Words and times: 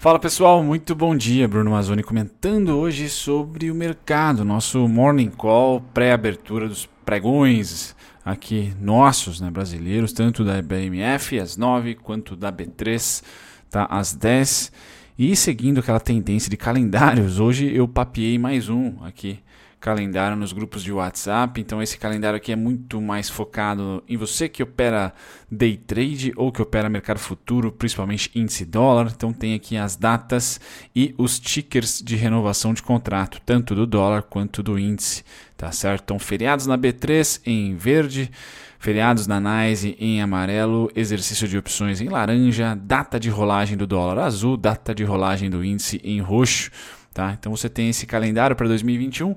Fala 0.00 0.18
pessoal, 0.18 0.64
muito 0.64 0.94
bom 0.94 1.14
dia. 1.14 1.46
Bruno 1.46 1.72
Mazzoni 1.72 2.02
comentando 2.02 2.70
hoje 2.70 3.06
sobre 3.10 3.70
o 3.70 3.74
mercado, 3.74 4.46
nosso 4.46 4.88
morning 4.88 5.28
call, 5.28 5.82
pré-abertura 5.92 6.66
dos 6.66 6.88
pregões 7.04 7.94
aqui 8.24 8.72
nossos, 8.80 9.42
né, 9.42 9.50
brasileiros, 9.50 10.14
tanto 10.14 10.42
da 10.42 10.62
BMF 10.62 11.38
às 11.38 11.58
9 11.58 11.96
quanto 11.96 12.34
da 12.34 12.50
B3 12.50 13.22
tá, 13.70 13.84
às 13.90 14.14
10. 14.14 14.72
E 15.18 15.36
seguindo 15.36 15.80
aquela 15.80 16.00
tendência 16.00 16.48
de 16.48 16.56
calendários, 16.56 17.38
hoje 17.38 17.70
eu 17.70 17.86
papiei 17.86 18.38
mais 18.38 18.70
um 18.70 19.04
aqui 19.04 19.38
calendário 19.80 20.36
nos 20.36 20.52
grupos 20.52 20.82
de 20.82 20.92
WhatsApp. 20.92 21.60
Então 21.60 21.82
esse 21.82 21.96
calendário 21.96 22.36
aqui 22.36 22.52
é 22.52 22.56
muito 22.56 23.00
mais 23.00 23.30
focado 23.30 24.04
em 24.06 24.16
você 24.16 24.48
que 24.48 24.62
opera 24.62 25.12
day 25.50 25.76
trade 25.76 26.32
ou 26.36 26.52
que 26.52 26.60
opera 26.60 26.88
mercado 26.90 27.18
futuro, 27.18 27.72
principalmente 27.72 28.30
índice 28.34 28.64
dólar. 28.64 29.10
Então 29.14 29.32
tem 29.32 29.54
aqui 29.54 29.76
as 29.76 29.96
datas 29.96 30.60
e 30.94 31.14
os 31.16 31.40
tickers 31.40 32.02
de 32.02 32.14
renovação 32.14 32.74
de 32.74 32.82
contrato, 32.82 33.40
tanto 33.44 33.74
do 33.74 33.86
dólar 33.86 34.22
quanto 34.22 34.62
do 34.62 34.78
índice, 34.78 35.24
tá 35.56 35.72
certo? 35.72 36.02
Então 36.04 36.18
feriados 36.18 36.66
na 36.66 36.76
B3 36.76 37.40
em 37.46 37.74
verde, 37.74 38.30
feriados 38.78 39.26
na 39.26 39.40
NYSE 39.40 39.96
em 39.98 40.20
amarelo, 40.20 40.90
exercício 40.94 41.48
de 41.48 41.56
opções 41.56 42.02
em 42.02 42.08
laranja, 42.08 42.74
data 42.74 43.18
de 43.18 43.30
rolagem 43.30 43.78
do 43.78 43.86
dólar 43.86 44.18
azul, 44.18 44.58
data 44.58 44.94
de 44.94 45.04
rolagem 45.04 45.48
do 45.48 45.64
índice 45.64 46.00
em 46.04 46.20
roxo. 46.20 46.70
Tá? 47.14 47.36
Então 47.38 47.56
você 47.56 47.68
tem 47.68 47.88
esse 47.88 48.06
calendário 48.06 48.54
para 48.54 48.68
2021. 48.68 49.34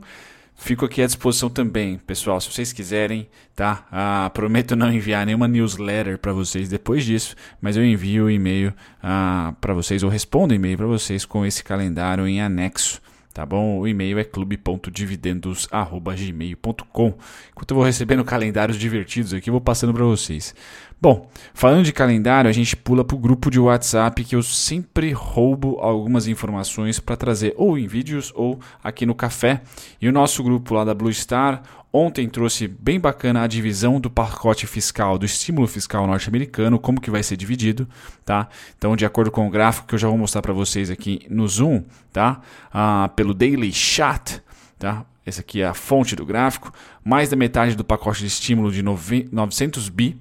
Fico 0.56 0.86
aqui 0.86 1.02
à 1.02 1.06
disposição 1.06 1.50
também, 1.50 1.98
pessoal, 1.98 2.40
se 2.40 2.50
vocês 2.50 2.72
quiserem, 2.72 3.28
tá? 3.56 3.86
Ah, 3.92 4.32
prometo 4.34 4.76
não 4.76 4.92
enviar 4.92 5.26
nenhuma 5.26 5.48
newsletter 5.48 6.18
para 6.18 6.32
vocês 6.32 6.70
depois 6.70 7.04
disso, 7.04 7.36
mas 7.60 7.76
eu 7.76 7.84
envio 7.84 8.26
o 8.26 8.30
e-mail 8.30 8.74
ah, 9.02 9.54
para 9.60 9.74
vocês, 9.74 10.04
ou 10.04 10.10
respondo 10.10 10.54
e-mail 10.54 10.78
para 10.78 10.88
vocês 10.88 11.26
com 11.26 11.46
esse 11.46 11.64
calendário 11.64 12.28
em 12.28 12.42
anexo, 12.42 13.02
tá 13.34 13.46
bom? 13.46 13.80
O 13.80 13.88
e-mail 13.88 14.20
é 14.20 14.24
clube.dividendos@gmail.com. 14.24 17.14
Enquanto 17.52 17.72
eu 17.72 17.76
vou 17.76 17.84
recebendo 17.84 18.24
calendários 18.24 18.78
divertidos 18.78 19.34
aqui, 19.34 19.50
eu 19.50 19.54
vou 19.54 19.62
passando 19.62 19.94
para 19.94 20.04
vocês. 20.04 20.54
Bom, 21.02 21.28
falando 21.54 21.84
de 21.84 21.92
calendário, 21.92 22.50
a 22.50 22.54
gente 22.54 22.78
pula 22.78 23.04
para 23.04 23.16
o 23.16 23.20
grupo 23.20 23.52
de 23.52 23.60
WhatsApp 23.60 24.24
que 24.24 24.36
eu 24.36 24.44
sempre 24.44 25.12
roubo 25.12 25.80
algumas 25.82 26.28
informações 26.28 27.00
para 27.00 27.18
trazer 27.18 27.54
ou 27.58 27.78
em 27.78 27.88
vídeos 27.88 28.32
ou 28.36 28.60
aqui 28.82 29.06
no 29.06 29.14
café. 29.14 29.62
E 30.00 30.08
o 30.08 30.14
nosso 30.14 30.42
grupo 30.42 30.74
lá 30.74 30.86
da 30.86 30.94
Blue 30.94 31.12
Star 31.12 31.62
ontem 31.94 32.28
trouxe 32.28 32.68
bem 32.68 33.00
bacana 33.00 33.44
a 33.44 33.48
divisão 33.48 34.02
do 34.02 34.10
pacote 34.10 34.66
fiscal, 34.66 35.18
do 35.18 35.26
estímulo 35.26 35.68
fiscal 35.68 36.08
norte-americano, 36.08 36.80
como 36.80 37.00
que 37.00 37.12
vai 37.12 37.22
ser 37.22 37.38
dividido, 37.38 37.88
tá? 38.26 38.50
Então, 38.76 38.96
de 38.96 39.06
acordo 39.06 39.30
com 39.30 39.48
o 39.48 39.50
gráfico 39.52 39.88
que 39.88 39.94
eu 39.94 40.00
já 40.00 40.08
vou 40.08 40.18
mostrar 40.18 40.42
para 40.42 40.52
vocês 40.52 40.90
aqui 40.90 41.22
no 41.30 41.48
Zoom, 41.48 41.84
tá? 42.12 42.42
Ah, 42.74 43.12
pelo 43.16 43.34
Daily 43.34 43.72
Chat, 43.72 44.42
tá? 44.80 45.06
Essa 45.24 45.42
aqui 45.42 45.62
é 45.62 45.68
a 45.68 45.74
fonte 45.74 46.16
do 46.16 46.26
gráfico. 46.26 46.74
Mais 47.04 47.30
da 47.30 47.36
metade 47.36 47.76
do 47.76 47.84
pacote 47.86 48.22
de 48.22 48.28
estímulo 48.28 48.72
de 48.72 48.82
900 48.84 49.88
bi 49.88 50.20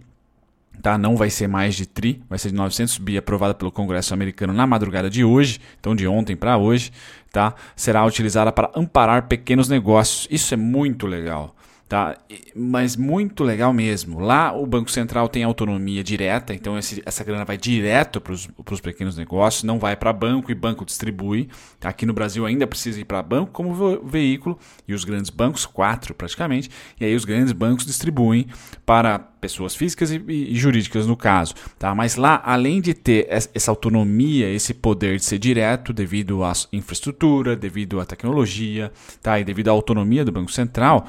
Tá? 0.80 0.98
Não 0.98 1.16
vai 1.16 1.30
ser 1.30 1.46
mais 1.46 1.76
de 1.76 1.86
TRI, 1.86 2.22
vai 2.28 2.38
ser 2.38 2.48
de 2.48 2.54
900 2.56 2.98
bi 2.98 3.16
aprovada 3.16 3.54
pelo 3.54 3.70
Congresso 3.70 4.14
americano 4.14 4.52
na 4.52 4.66
madrugada 4.66 5.08
de 5.08 5.22
hoje, 5.22 5.60
então 5.78 5.94
de 5.94 6.08
ontem 6.08 6.34
para 6.34 6.56
hoje, 6.56 6.90
tá? 7.30 7.54
Será 7.76 8.04
utilizada 8.04 8.50
para 8.50 8.70
amparar 8.74 9.28
pequenos 9.28 9.68
negócios. 9.68 10.26
Isso 10.28 10.52
é 10.54 10.56
muito 10.56 11.06
legal. 11.06 11.54
Tá? 11.92 12.16
Mas 12.56 12.96
muito 12.96 13.44
legal 13.44 13.70
mesmo. 13.70 14.18
Lá 14.18 14.50
o 14.56 14.64
Banco 14.64 14.90
Central 14.90 15.28
tem 15.28 15.44
autonomia 15.44 16.02
direta, 16.02 16.54
então 16.54 16.78
esse, 16.78 17.02
essa 17.04 17.22
grana 17.22 17.44
vai 17.44 17.58
direto 17.58 18.18
para 18.18 18.32
os 18.32 18.80
pequenos 18.80 19.14
negócios, 19.14 19.62
não 19.62 19.78
vai 19.78 19.94
para 19.94 20.10
banco 20.10 20.50
e 20.50 20.54
banco 20.54 20.86
distribui. 20.86 21.50
Tá? 21.78 21.90
Aqui 21.90 22.06
no 22.06 22.14
Brasil 22.14 22.46
ainda 22.46 22.66
precisa 22.66 22.98
ir 22.98 23.04
para 23.04 23.22
banco 23.22 23.52
como 23.52 24.00
veículo, 24.06 24.58
e 24.88 24.94
os 24.94 25.04
grandes 25.04 25.28
bancos, 25.28 25.66
quatro 25.66 26.14
praticamente, 26.14 26.70
e 26.98 27.04
aí 27.04 27.14
os 27.14 27.26
grandes 27.26 27.52
bancos 27.52 27.84
distribuem 27.84 28.46
para 28.86 29.18
pessoas 29.18 29.74
físicas 29.74 30.10
e, 30.10 30.16
e, 30.26 30.56
jurídicas 30.56 31.06
no 31.06 31.14
caso. 31.14 31.52
Tá? 31.78 31.94
Mas 31.94 32.16
lá, 32.16 32.40
além 32.42 32.80
de 32.80 32.94
ter 32.94 33.26
essa 33.28 33.70
autonomia, 33.70 34.48
esse 34.48 34.72
poder 34.72 35.18
de 35.18 35.24
ser 35.26 35.38
direto 35.38 35.92
devido 35.92 36.42
à 36.42 36.54
infraestrutura, 36.72 37.54
devido 37.54 38.00
à 38.00 38.06
tecnologia 38.06 38.90
tá? 39.20 39.38
e 39.38 39.44
devido 39.44 39.68
à 39.68 39.72
autonomia 39.72 40.24
do 40.24 40.32
Banco 40.32 40.50
Central 40.50 41.06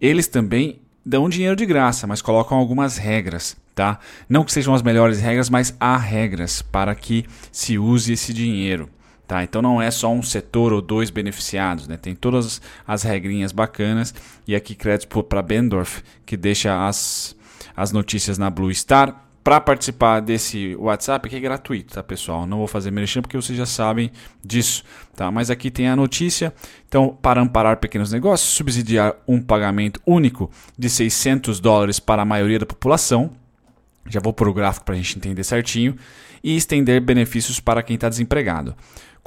eles 0.00 0.26
também 0.26 0.80
dão 1.04 1.28
dinheiro 1.28 1.56
de 1.56 1.64
graça, 1.64 2.06
mas 2.06 2.20
colocam 2.20 2.58
algumas 2.58 2.98
regras, 2.98 3.56
tá? 3.74 3.98
Não 4.28 4.44
que 4.44 4.52
sejam 4.52 4.74
as 4.74 4.82
melhores 4.82 5.20
regras, 5.20 5.48
mas 5.48 5.74
há 5.80 5.96
regras 5.96 6.60
para 6.60 6.94
que 6.94 7.24
se 7.50 7.78
use 7.78 8.12
esse 8.12 8.32
dinheiro. 8.32 8.90
Tá, 9.26 9.44
então 9.44 9.60
não 9.60 9.80
é 9.80 9.90
só 9.90 10.10
um 10.10 10.22
setor 10.22 10.72
ou 10.72 10.80
dois 10.80 11.10
beneficiados, 11.10 11.86
né? 11.86 11.98
tem 11.98 12.14
todas 12.14 12.62
as 12.86 13.02
regrinhas 13.02 13.52
bacanas. 13.52 14.14
E 14.46 14.56
aqui 14.56 14.74
crédito 14.74 15.22
para 15.22 15.42
Bendorf, 15.42 16.02
que 16.24 16.34
deixa 16.34 16.86
as, 16.88 17.36
as 17.76 17.92
notícias 17.92 18.38
na 18.38 18.48
Blue 18.48 18.72
Star. 18.74 19.27
Para 19.42 19.60
participar 19.60 20.20
desse 20.20 20.76
WhatsApp, 20.76 21.28
que 21.28 21.36
é 21.36 21.40
gratuito, 21.40 21.94
tá 21.94 22.02
pessoal? 22.02 22.46
Não 22.46 22.58
vou 22.58 22.66
fazer 22.66 22.90
merchan 22.90 23.22
porque 23.22 23.36
vocês 23.36 23.56
já 23.56 23.64
sabem 23.64 24.10
disso, 24.44 24.84
tá? 25.16 25.30
Mas 25.30 25.50
aqui 25.50 25.70
tem 25.70 25.88
a 25.88 25.96
notícia. 25.96 26.52
Então, 26.86 27.16
para 27.22 27.40
amparar 27.40 27.78
pequenos 27.78 28.12
negócios, 28.12 28.50
subsidiar 28.50 29.14
um 29.26 29.40
pagamento 29.40 30.00
único 30.06 30.50
de 30.76 30.90
600 30.90 31.60
dólares 31.60 31.98
para 31.98 32.22
a 32.22 32.26
maioria 32.26 32.58
da 32.58 32.66
população. 32.66 33.30
Já 34.06 34.20
vou 34.20 34.32
pôr 34.32 34.48
o 34.48 34.54
gráfico 34.54 34.84
para 34.84 34.94
a 34.94 34.98
gente 34.98 35.16
entender 35.16 35.44
certinho. 35.44 35.96
E 36.42 36.56
estender 36.56 37.00
benefícios 37.00 37.58
para 37.58 37.82
quem 37.82 37.94
está 37.94 38.08
desempregado. 38.08 38.76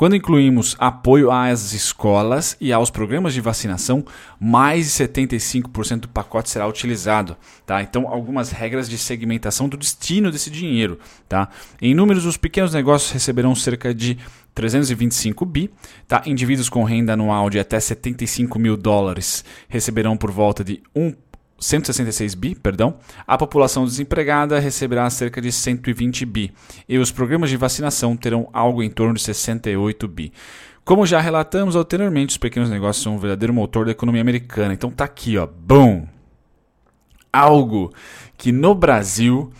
Quando 0.01 0.15
incluímos 0.15 0.75
apoio 0.79 1.29
às 1.29 1.73
escolas 1.73 2.57
e 2.59 2.73
aos 2.73 2.89
programas 2.89 3.35
de 3.35 3.39
vacinação, 3.39 4.03
mais 4.39 4.85
de 4.87 4.91
75% 4.93 5.99
do 5.99 6.09
pacote 6.09 6.49
será 6.49 6.67
utilizado. 6.67 7.37
Tá? 7.67 7.83
Então, 7.83 8.07
algumas 8.07 8.49
regras 8.49 8.89
de 8.89 8.97
segmentação 8.97 9.69
do 9.69 9.77
destino 9.77 10.31
desse 10.31 10.49
dinheiro. 10.49 10.97
Tá? 11.29 11.49
Em 11.79 11.93
números, 11.93 12.25
os 12.25 12.35
pequenos 12.35 12.73
negócios 12.73 13.11
receberão 13.11 13.53
cerca 13.53 13.93
de 13.93 14.17
325 14.55 15.45
bi. 15.45 15.69
Tá? 16.07 16.23
Indivíduos 16.25 16.67
com 16.67 16.83
renda 16.83 17.13
anual 17.13 17.47
de 17.47 17.59
até 17.59 17.79
75 17.79 18.57
mil 18.57 18.75
dólares 18.75 19.45
receberão 19.69 20.17
por 20.17 20.31
volta 20.31 20.63
de 20.63 20.81
1 20.95 21.13
166 21.61 22.33
bi, 22.33 22.55
perdão, 22.55 22.97
a 23.25 23.37
população 23.37 23.85
desempregada 23.85 24.59
receberá 24.59 25.07
cerca 25.11 25.39
de 25.39 25.51
120 25.51 26.25
bi 26.25 26.51
e 26.89 26.97
os 26.97 27.11
programas 27.11 27.51
de 27.51 27.55
vacinação 27.55 28.17
terão 28.17 28.49
algo 28.51 28.81
em 28.81 28.89
torno 28.89 29.13
de 29.13 29.21
68 29.21 30.07
bi. 30.07 30.33
Como 30.83 31.05
já 31.05 31.21
relatamos 31.21 31.75
anteriormente, 31.75 32.31
os 32.31 32.37
pequenos 32.37 32.69
negócios 32.69 33.03
são 33.03 33.15
um 33.15 33.19
verdadeiro 33.19 33.53
motor 33.53 33.85
da 33.85 33.91
economia 33.91 34.21
americana. 34.21 34.73
Então 34.73 34.89
tá 34.89 35.05
aqui, 35.05 35.37
ó, 35.37 35.45
boom. 35.45 36.07
Algo 37.31 37.93
que 38.35 38.51
no 38.51 38.73
Brasil 38.73 39.51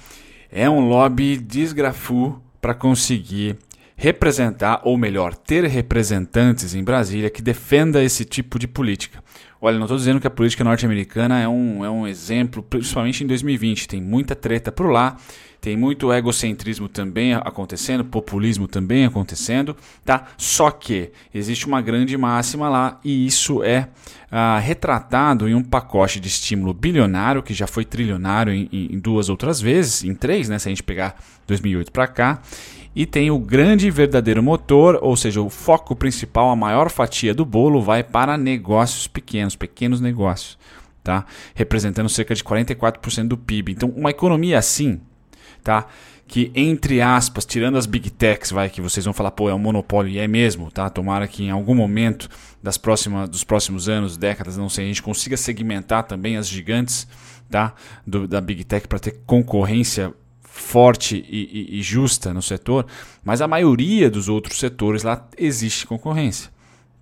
é 0.51 0.67
um 0.67 0.89
lobby 0.89 1.37
desgrafu 1.37 2.41
para 2.59 2.73
conseguir 2.73 3.57
representar, 3.95 4.81
ou 4.83 4.97
melhor, 4.97 5.35
ter 5.35 5.63
representantes 5.65 6.73
em 6.73 6.83
Brasília 6.83 7.29
que 7.29 7.41
defenda 7.41 8.03
esse 8.03 8.25
tipo 8.25 8.57
de 8.57 8.67
política. 8.67 9.23
Olha, 9.63 9.77
não 9.77 9.85
estou 9.85 9.97
dizendo 9.97 10.19
que 10.19 10.25
a 10.25 10.31
política 10.31 10.63
norte-americana 10.63 11.39
é 11.39 11.47
um, 11.47 11.85
é 11.85 11.89
um 11.89 12.07
exemplo, 12.07 12.63
principalmente 12.63 13.23
em 13.23 13.27
2020. 13.27 13.87
Tem 13.87 14.01
muita 14.01 14.35
treta 14.35 14.71
por 14.71 14.89
lá, 14.89 15.17
tem 15.61 15.77
muito 15.77 16.11
egocentrismo 16.11 16.89
também 16.89 17.35
acontecendo, 17.35 18.03
populismo 18.03 18.67
também 18.67 19.05
acontecendo, 19.05 19.77
tá? 20.03 20.25
Só 20.35 20.71
que 20.71 21.11
existe 21.31 21.67
uma 21.67 21.79
grande 21.79 22.17
máxima 22.17 22.67
lá 22.69 22.99
e 23.03 23.27
isso 23.27 23.61
é 23.61 23.87
ah, 24.31 24.57
retratado 24.57 25.47
em 25.47 25.53
um 25.53 25.61
pacote 25.61 26.19
de 26.19 26.27
estímulo 26.27 26.73
bilionário, 26.73 27.43
que 27.43 27.53
já 27.53 27.67
foi 27.67 27.85
trilionário 27.85 28.51
em, 28.51 28.67
em 28.71 28.99
duas 28.99 29.29
outras 29.29 29.61
vezes, 29.61 30.03
em 30.03 30.15
três, 30.15 30.49
né? 30.49 30.57
Se 30.57 30.69
a 30.69 30.71
gente 30.71 30.81
pegar 30.81 31.21
2008 31.45 31.91
para 31.91 32.07
cá 32.07 32.41
e 32.95 33.05
tem 33.05 33.31
o 33.31 33.39
grande 33.39 33.87
e 33.87 33.91
verdadeiro 33.91 34.43
motor, 34.43 34.99
ou 35.01 35.15
seja, 35.15 35.41
o 35.41 35.49
foco 35.49 35.95
principal, 35.95 36.49
a 36.49 36.55
maior 36.55 36.89
fatia 36.89 37.33
do 37.33 37.45
bolo 37.45 37.81
vai 37.81 38.03
para 38.03 38.37
negócios 38.37 39.07
pequenos, 39.07 39.55
pequenos 39.55 40.01
negócios, 40.01 40.57
tá? 41.03 41.25
Representando 41.55 42.09
cerca 42.09 42.35
de 42.35 42.43
44% 42.43 43.29
do 43.29 43.37
PIB. 43.37 43.71
Então, 43.71 43.89
uma 43.89 44.09
economia 44.09 44.59
assim, 44.59 44.99
tá? 45.63 45.87
Que 46.27 46.51
entre 46.53 47.01
aspas, 47.01 47.45
tirando 47.45 47.77
as 47.77 47.85
big 47.85 48.09
techs, 48.09 48.51
vai 48.51 48.69
que 48.69 48.81
vocês 48.81 49.05
vão 49.05 49.13
falar, 49.13 49.31
pô, 49.31 49.49
é 49.49 49.53
um 49.53 49.59
monopólio 49.59 50.11
e 50.11 50.19
é 50.19 50.27
mesmo, 50.27 50.69
tá? 50.69 50.89
Tomara 50.89 51.27
que 51.27 51.43
em 51.43 51.49
algum 51.49 51.75
momento 51.75 52.29
das 52.61 52.77
próximas 52.77 53.29
dos 53.29 53.43
próximos 53.43 53.87
anos, 53.87 54.17
décadas, 54.17 54.57
não 54.57 54.69
sei, 54.69 54.85
a 54.85 54.87
gente 54.89 55.01
consiga 55.01 55.37
segmentar 55.37 56.03
também 56.03 56.35
as 56.35 56.47
gigantes, 56.47 57.07
tá? 57.49 57.73
Do, 58.05 58.27
da 58.27 58.41
big 58.41 58.65
tech 58.65 58.85
para 58.87 58.99
ter 58.99 59.21
concorrência 59.25 60.13
forte 60.61 61.25
e, 61.27 61.69
e, 61.73 61.79
e, 61.79 61.81
justa 61.81 62.33
no 62.33 62.41
setor, 62.41 62.85
mas 63.23 63.41
a 63.41 63.47
maioria 63.47 64.09
dos 64.09 64.29
outros 64.29 64.59
setores 64.59 65.03
lá 65.03 65.27
existe 65.37 65.85
concorrência. 65.85 66.51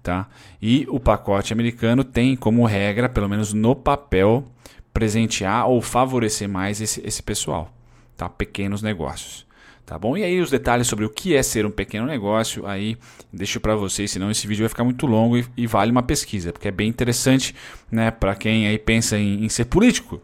Tá? 0.01 0.27
E 0.61 0.88
o 0.89 1.00
pacote 1.00 1.53
americano 1.53 2.03
tem 2.03 2.35
como 2.35 2.65
regra, 2.65 3.09
pelo 3.09 3.27
menos 3.27 3.53
no 3.53 3.75
papel, 3.75 4.47
presentear 4.94 5.67
ou 5.67 5.81
favorecer 5.81 6.47
mais 6.47 6.81
esse, 6.81 7.06
esse 7.06 7.21
pessoal, 7.21 7.71
tá? 8.17 8.27
pequenos 8.29 8.81
negócios. 8.81 9.47
Tá 9.85 9.97
bom? 9.97 10.15
E 10.15 10.23
aí 10.23 10.39
os 10.39 10.51
detalhes 10.51 10.85
sobre 10.85 11.03
o 11.03 11.09
que 11.09 11.35
é 11.35 11.41
ser 11.41 11.65
um 11.65 11.71
pequeno 11.71 12.05
negócio, 12.05 12.65
aí 12.67 12.95
deixo 13.33 13.59
para 13.59 13.75
vocês, 13.75 14.12
senão 14.12 14.29
esse 14.29 14.45
vídeo 14.45 14.62
vai 14.62 14.69
ficar 14.69 14.83
muito 14.83 15.07
longo 15.07 15.35
e, 15.35 15.44
e, 15.57 15.65
vale 15.65 15.91
uma 15.91 16.03
pesquisa, 16.03 16.53
porque 16.53 16.67
é 16.67 16.71
bem 16.71 16.88
interessante, 16.88 17.55
né, 17.91 18.12
para 18.12 18.35
quem 18.35 18.67
aí 18.67 18.77
pensa 18.77 19.17
em, 19.17 19.44
em 19.44 19.50
ser 19.50 19.65
político 19.65 20.21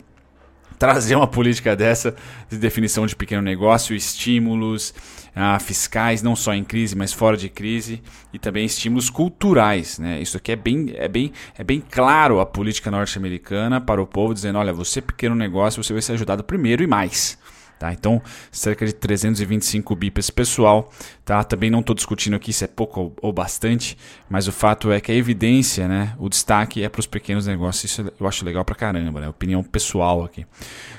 trazer 0.77 1.15
uma 1.15 1.27
política 1.27 1.75
dessa 1.75 2.15
de 2.49 2.57
definição 2.57 3.05
de 3.05 3.15
pequeno 3.15 3.41
negócio, 3.41 3.95
estímulos 3.95 4.93
ah, 5.35 5.59
fiscais, 5.59 6.23
não 6.23 6.35
só 6.35 6.53
em 6.53 6.63
crise, 6.63 6.95
mas 6.95 7.11
fora 7.11 7.35
de 7.35 7.49
crise, 7.49 8.01
e 8.31 8.39
também 8.39 8.65
estímulos 8.65 9.09
culturais. 9.09 9.99
Né? 9.99 10.21
Isso 10.21 10.37
aqui 10.37 10.51
é 10.51 10.55
bem, 10.55 10.93
é, 10.95 11.07
bem, 11.07 11.31
é 11.57 11.63
bem 11.63 11.81
claro 11.81 12.39
a 12.39 12.45
política 12.45 12.89
norte-americana 12.89 13.81
para 13.81 14.01
o 14.01 14.07
povo, 14.07 14.33
dizendo: 14.33 14.57
olha, 14.57 14.71
você 14.71 15.01
pequeno 15.01 15.35
negócio, 15.35 15.83
você 15.83 15.93
vai 15.93 16.01
ser 16.01 16.13
ajudado 16.13 16.43
primeiro 16.43 16.83
e 16.83 16.87
mais. 16.87 17.37
Tá? 17.77 17.91
Então, 17.91 18.21
cerca 18.51 18.85
de 18.85 18.93
325 18.93 19.95
bi 19.95 20.09
para 20.09 20.21
esse 20.21 20.31
pessoal. 20.31 20.89
Tá? 21.25 21.43
Também 21.43 21.71
não 21.71 21.79
estou 21.79 21.95
discutindo 21.95 22.35
aqui 22.35 22.53
se 22.53 22.63
é 22.63 22.67
pouco 22.67 23.11
ou 23.19 23.33
bastante, 23.33 23.97
mas 24.29 24.47
o 24.47 24.51
fato 24.51 24.91
é 24.91 25.01
que 25.01 25.11
a 25.11 25.15
evidência, 25.15 25.87
né, 25.87 26.13
o 26.19 26.29
destaque 26.29 26.83
é 26.83 26.87
para 26.87 26.99
os 26.99 27.07
pequenos 27.07 27.47
negócios. 27.47 27.91
Isso 27.91 28.13
eu 28.19 28.27
acho 28.27 28.45
legal 28.45 28.63
para 28.63 28.75
caramba, 28.75 29.19
né? 29.19 29.27
opinião 29.27 29.63
pessoal 29.63 30.23
aqui. 30.23 30.45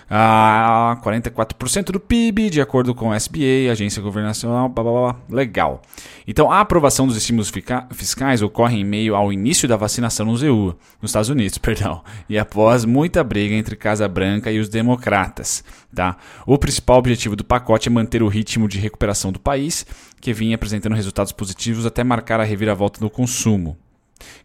Ah, 0.09 0.99
44% 1.03 1.87
do 1.87 1.99
PIB, 1.99 2.49
de 2.49 2.61
acordo 2.61 2.95
com 2.95 3.09
o 3.09 3.15
SBA, 3.15 3.71
Agência 3.73 4.01
Governacional, 4.01 4.69
blá, 4.69 4.85
blá, 4.85 4.93
blá, 4.93 5.17
legal. 5.29 5.83
Então, 6.29 6.51
a 6.51 6.61
aprovação 6.61 7.09
dos 7.09 7.17
estímulos 7.17 7.53
fiscais 7.91 8.41
ocorre 8.41 8.79
em 8.79 8.85
meio 8.85 9.17
ao 9.17 9.33
início 9.33 9.69
da 9.69 9.77
vacinação 9.77 10.27
no 10.27 10.45
EU, 10.45 10.77
nos 11.03 11.11
Estados 11.11 11.29
Unidos, 11.29 11.59
perdão, 11.59 12.03
e 12.29 12.39
após 12.39 12.85
muita 12.85 13.25
briga 13.25 13.55
entre 13.55 13.75
Casa 13.75 14.07
Branca 14.07 14.51
e 14.53 14.61
os 14.61 14.69
democratas. 14.69 15.65
Tá? 15.93 16.17
O 16.47 16.57
principal 16.57 16.99
objetivo 16.99 17.35
do 17.35 17.43
pacote 17.43 17.89
é 17.89 17.91
manter 17.91 18.23
o 18.23 18.29
ritmo 18.29 18.69
de 18.69 18.79
recuperação 18.79 19.33
do 19.33 19.41
país, 19.41 19.85
que 20.21 20.33
vinha 20.33 20.55
apresentando 20.55 20.95
resultados 20.95 21.33
positivos 21.33 21.87
até 21.87 22.03
marcar 22.03 22.41
a 22.41 22.45
reviravolta 22.45 23.01
do 23.01 23.11
consumo, 23.11 23.77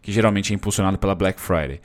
que 0.00 0.12
geralmente 0.12 0.52
é 0.52 0.56
impulsionado 0.56 0.98
pela 0.98 1.14
Black 1.14 1.40
Friday 1.40 1.80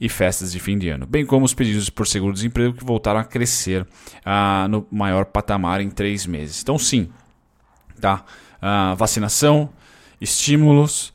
e 0.00 0.08
festas 0.08 0.50
de 0.50 0.58
fim 0.58 0.76
de 0.76 0.88
ano, 0.88 1.06
bem 1.06 1.24
como 1.24 1.44
os 1.44 1.54
pedidos 1.54 1.88
por 1.88 2.06
seguro-desemprego 2.06 2.74
que 2.74 2.84
voltaram 2.84 3.20
a 3.20 3.24
crescer 3.24 3.86
ah, 4.24 4.66
no 4.68 4.86
maior 4.90 5.26
patamar 5.26 5.80
em 5.80 5.90
três 5.90 6.26
meses. 6.26 6.60
Então, 6.60 6.78
sim, 6.78 7.08
tá? 8.00 8.24
Ah, 8.60 8.94
vacinação, 8.96 9.70
estímulos. 10.20 11.12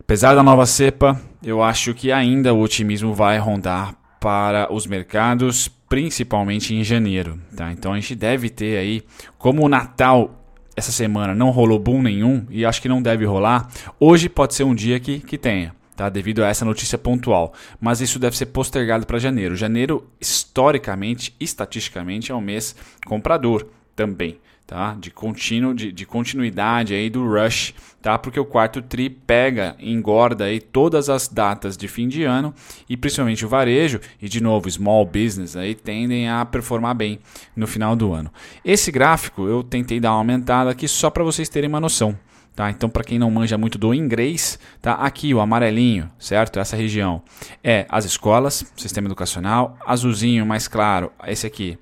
Apesar 0.00 0.34
da 0.34 0.42
nova 0.42 0.66
cepa, 0.66 1.18
eu 1.42 1.62
acho 1.62 1.94
que 1.94 2.12
ainda 2.12 2.52
o 2.52 2.60
otimismo 2.60 3.14
vai 3.14 3.38
rondar 3.38 3.94
para 4.20 4.72
os 4.72 4.86
mercados, 4.86 5.68
principalmente 5.88 6.74
em 6.74 6.84
janeiro. 6.84 7.40
Tá? 7.56 7.72
Então 7.72 7.92
a 7.92 7.96
gente 7.96 8.14
deve 8.14 8.50
ter 8.50 8.78
aí, 8.78 9.02
como 9.38 9.64
o 9.64 9.68
Natal 9.68 10.43
essa 10.76 10.92
semana 10.92 11.34
não 11.34 11.50
rolou 11.50 11.78
boom 11.78 12.02
nenhum 12.02 12.46
e 12.50 12.64
acho 12.64 12.82
que 12.82 12.88
não 12.88 13.02
deve 13.02 13.24
rolar, 13.24 13.68
hoje 13.98 14.28
pode 14.28 14.54
ser 14.54 14.64
um 14.64 14.74
dia 14.74 14.98
que, 14.98 15.20
que 15.20 15.38
tenha 15.38 15.74
tá? 15.96 16.08
devido 16.08 16.42
a 16.44 16.48
essa 16.48 16.64
notícia 16.64 16.98
pontual. 16.98 17.54
Mas 17.80 18.00
isso 18.00 18.18
deve 18.18 18.36
ser 18.36 18.46
postergado 18.46 19.06
para 19.06 19.18
janeiro. 19.18 19.56
Janeiro, 19.56 20.08
historicamente, 20.20 21.34
estatisticamente, 21.38 22.32
é 22.32 22.34
um 22.34 22.40
mês 22.40 22.74
comprador 23.06 23.66
também. 23.94 24.38
Tá? 24.66 24.96
De 24.98 25.10
contínuo, 25.10 25.74
de, 25.74 25.92
de 25.92 26.06
continuidade 26.06 26.94
aí 26.94 27.10
do 27.10 27.28
rush, 27.28 27.74
tá? 28.00 28.16
Porque 28.16 28.40
o 28.40 28.46
quarto 28.46 28.80
tri 28.80 29.10
pega, 29.10 29.76
engorda 29.78 30.44
aí 30.44 30.58
todas 30.58 31.10
as 31.10 31.28
datas 31.28 31.76
de 31.76 31.86
fim 31.86 32.08
de 32.08 32.24
ano 32.24 32.54
e 32.88 32.96
principalmente 32.96 33.44
o 33.44 33.48
varejo 33.48 34.00
e 34.22 34.26
de 34.26 34.42
novo 34.42 34.70
small 34.70 35.04
business 35.04 35.54
aí 35.54 35.74
tendem 35.74 36.30
a 36.30 36.46
performar 36.46 36.94
bem 36.94 37.18
no 37.54 37.66
final 37.66 37.94
do 37.94 38.14
ano. 38.14 38.32
Esse 38.64 38.90
gráfico 38.90 39.46
eu 39.46 39.62
tentei 39.62 40.00
dar 40.00 40.12
uma 40.12 40.18
aumentada 40.18 40.70
aqui 40.70 40.88
só 40.88 41.10
para 41.10 41.22
vocês 41.22 41.48
terem 41.50 41.68
uma 41.68 41.80
noção. 41.80 42.18
Tá? 42.54 42.70
Então, 42.70 42.88
para 42.88 43.02
quem 43.02 43.18
não 43.18 43.30
manja 43.32 43.58
muito 43.58 43.76
do 43.76 43.92
inglês, 43.92 44.60
tá? 44.80 44.92
aqui 44.94 45.34
o 45.34 45.40
amarelinho, 45.40 46.08
certo? 46.18 46.60
Essa 46.60 46.76
região 46.76 47.20
é 47.64 47.84
as 47.88 48.04
escolas, 48.04 48.64
sistema 48.76 49.08
educacional. 49.08 49.76
Azulzinho 49.84 50.46
mais 50.46 50.68
claro, 50.68 51.10
esse 51.26 51.46
aqui 51.46 51.76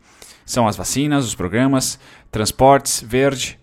são 0.47 0.67
as 0.67 0.75
vacinas, 0.75 1.27
os 1.27 1.35
programas, 1.35 1.99
transportes, 2.33 3.05
verde, 3.07 3.61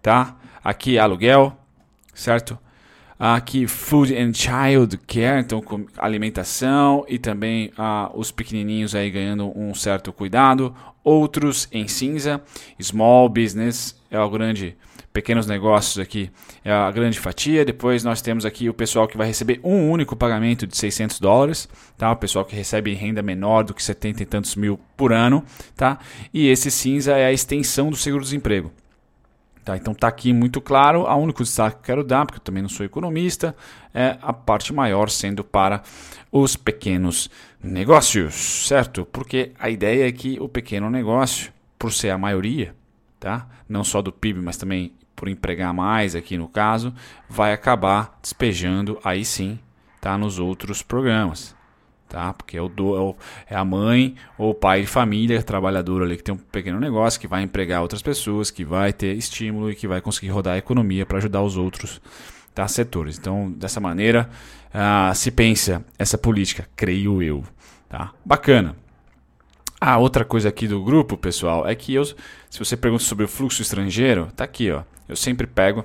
tá? 0.00 0.36
Aqui 0.62 0.98
aluguel, 0.98 1.54
certo? 2.14 2.56
Aqui 3.18 3.66
food 3.66 4.16
and 4.16 4.32
child 4.32 4.96
care, 4.98 5.40
então 5.40 5.62
alimentação 5.98 7.04
e 7.08 7.18
também 7.18 7.72
ah, 7.76 8.10
os 8.14 8.30
pequenininhos 8.30 8.94
aí 8.94 9.10
ganhando 9.10 9.52
um 9.58 9.74
certo 9.74 10.12
cuidado. 10.12 10.74
Outros 11.02 11.68
em 11.70 11.86
cinza, 11.88 12.40
small 12.80 13.28
business 13.28 14.00
é 14.10 14.18
o 14.18 14.30
grande 14.30 14.76
pequenos 15.14 15.46
negócios 15.46 16.00
aqui 16.00 16.28
é 16.64 16.72
a 16.72 16.90
grande 16.90 17.20
fatia. 17.20 17.64
Depois 17.64 18.02
nós 18.02 18.20
temos 18.20 18.44
aqui 18.44 18.68
o 18.68 18.74
pessoal 18.74 19.06
que 19.06 19.16
vai 19.16 19.28
receber 19.28 19.60
um 19.62 19.88
único 19.88 20.16
pagamento 20.16 20.66
de 20.66 20.76
600 20.76 21.20
dólares, 21.20 21.68
tá? 21.96 22.10
O 22.10 22.16
pessoal 22.16 22.44
que 22.44 22.56
recebe 22.56 22.92
renda 22.94 23.22
menor 23.22 23.62
do 23.62 23.72
que 23.72 23.82
70 23.82 24.24
e 24.24 24.26
tantos 24.26 24.56
mil 24.56 24.78
por 24.96 25.12
ano, 25.12 25.44
tá? 25.76 26.00
E 26.32 26.48
esse 26.48 26.68
cinza 26.68 27.12
é 27.12 27.26
a 27.26 27.32
extensão 27.32 27.90
do 27.90 27.96
seguro-desemprego. 27.96 28.72
Tá, 29.64 29.78
então 29.78 29.94
está 29.94 30.08
aqui 30.08 30.32
muito 30.32 30.60
claro. 30.60 31.06
A 31.06 31.14
único 31.14 31.42
destaque 31.42 31.76
que 31.76 31.82
eu 31.82 31.86
quero 31.86 32.04
dar, 32.04 32.26
porque 32.26 32.38
eu 32.38 32.44
também 32.44 32.62
não 32.62 32.68
sou 32.68 32.84
economista, 32.84 33.56
é 33.94 34.18
a 34.20 34.32
parte 34.32 34.74
maior 34.74 35.08
sendo 35.08 35.42
para 35.42 35.82
os 36.30 36.54
pequenos 36.54 37.30
negócios, 37.62 38.66
certo? 38.66 39.06
Porque 39.06 39.52
a 39.58 39.70
ideia 39.70 40.06
é 40.06 40.12
que 40.12 40.38
o 40.38 40.48
pequeno 40.48 40.90
negócio, 40.90 41.50
por 41.78 41.92
ser 41.92 42.10
a 42.10 42.18
maioria, 42.18 42.74
tá? 43.18 43.48
não 43.68 43.82
só 43.84 44.02
do 44.02 44.12
PIB, 44.12 44.40
mas 44.40 44.56
também 44.56 44.92
por 45.14 45.28
empregar 45.28 45.72
mais 45.72 46.14
aqui 46.14 46.36
no 46.36 46.48
caso, 46.48 46.92
vai 47.28 47.52
acabar 47.52 48.18
despejando 48.22 48.98
aí 49.04 49.24
sim 49.24 49.58
tá, 50.00 50.18
nos 50.18 50.38
outros 50.38 50.82
programas. 50.82 51.54
Tá? 52.08 52.32
Porque 52.32 52.56
é, 52.56 52.62
o 52.62 52.68
do, 52.68 53.16
é, 53.48 53.54
é 53.54 53.56
a 53.56 53.64
mãe 53.64 54.14
ou 54.38 54.50
o 54.50 54.54
pai 54.54 54.82
de 54.82 54.86
família, 54.86 55.42
trabalhador 55.42 56.02
ali 56.02 56.16
que 56.16 56.22
tem 56.22 56.34
um 56.34 56.38
pequeno 56.38 56.78
negócio, 56.78 57.18
que 57.18 57.26
vai 57.26 57.42
empregar 57.42 57.82
outras 57.82 58.02
pessoas, 58.02 58.50
que 58.50 58.64
vai 58.64 58.92
ter 58.92 59.16
estímulo 59.16 59.70
e 59.70 59.74
que 59.74 59.88
vai 59.88 60.00
conseguir 60.00 60.28
rodar 60.28 60.54
a 60.54 60.58
economia 60.58 61.04
para 61.04 61.18
ajudar 61.18 61.42
os 61.42 61.56
outros 61.56 62.00
tá, 62.54 62.68
setores. 62.68 63.18
Então, 63.18 63.50
dessa 63.50 63.80
maneira, 63.80 64.30
ah, 64.72 65.12
se 65.14 65.30
pensa 65.30 65.84
essa 65.98 66.16
política, 66.16 66.68
creio 66.76 67.22
eu. 67.22 67.42
Tá? 67.88 68.12
Bacana. 68.24 68.76
A 69.80 69.98
outra 69.98 70.24
coisa 70.24 70.48
aqui 70.48 70.68
do 70.68 70.82
grupo, 70.82 71.16
pessoal, 71.16 71.66
é 71.66 71.74
que 71.74 71.92
eu, 71.94 72.04
se 72.04 72.58
você 72.58 72.76
pergunta 72.76 73.02
sobre 73.02 73.24
o 73.24 73.28
fluxo 73.28 73.60
estrangeiro, 73.60 74.28
tá 74.36 74.44
aqui, 74.44 74.70
ó. 74.70 74.82
Eu 75.08 75.16
sempre 75.16 75.46
pego, 75.46 75.84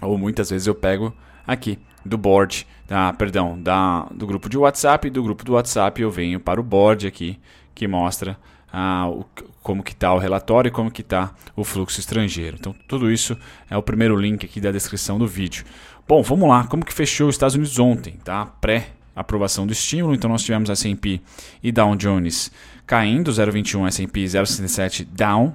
ou 0.00 0.18
muitas 0.18 0.50
vezes 0.50 0.66
eu 0.66 0.74
pego 0.74 1.14
aqui 1.46 1.78
do 2.04 2.18
board, 2.18 2.66
da, 2.88 3.12
perdão, 3.12 3.60
da, 3.60 4.06
do 4.10 4.26
grupo 4.26 4.48
de 4.48 4.58
WhatsApp, 4.58 5.08
do 5.10 5.22
grupo 5.22 5.44
do 5.44 5.52
WhatsApp 5.52 6.00
eu 6.02 6.10
venho 6.10 6.40
para 6.40 6.60
o 6.60 6.64
board 6.64 7.06
aqui, 7.06 7.38
que 7.74 7.86
mostra 7.86 8.36
ah, 8.72 9.08
o, 9.08 9.24
como 9.62 9.82
que 9.82 9.92
está 9.92 10.12
o 10.12 10.18
relatório 10.18 10.68
e 10.68 10.72
como 10.72 10.90
que 10.90 11.02
está 11.02 11.32
o 11.54 11.62
fluxo 11.62 12.00
estrangeiro. 12.00 12.56
Então 12.58 12.74
tudo 12.88 13.10
isso 13.10 13.36
é 13.70 13.76
o 13.76 13.82
primeiro 13.82 14.16
link 14.16 14.44
aqui 14.44 14.60
da 14.60 14.72
descrição 14.72 15.18
do 15.18 15.26
vídeo. 15.26 15.64
Bom, 16.08 16.22
vamos 16.22 16.48
lá, 16.48 16.66
como 16.66 16.84
que 16.84 16.92
fechou 16.92 17.28
os 17.28 17.34
Estados 17.36 17.54
Unidos 17.54 17.78
ontem, 17.78 18.18
tá? 18.24 18.46
Pré 18.60 18.90
aprovação 19.14 19.66
do 19.66 19.72
estímulo, 19.72 20.14
então 20.14 20.30
nós 20.30 20.42
tivemos 20.42 20.70
S&P 20.70 21.20
e 21.62 21.70
Dow 21.70 21.94
Jones 21.96 22.50
caindo, 22.86 23.30
0,21 23.30 23.86
S&P 23.86 24.24
0,67 24.24 25.06
down. 25.12 25.54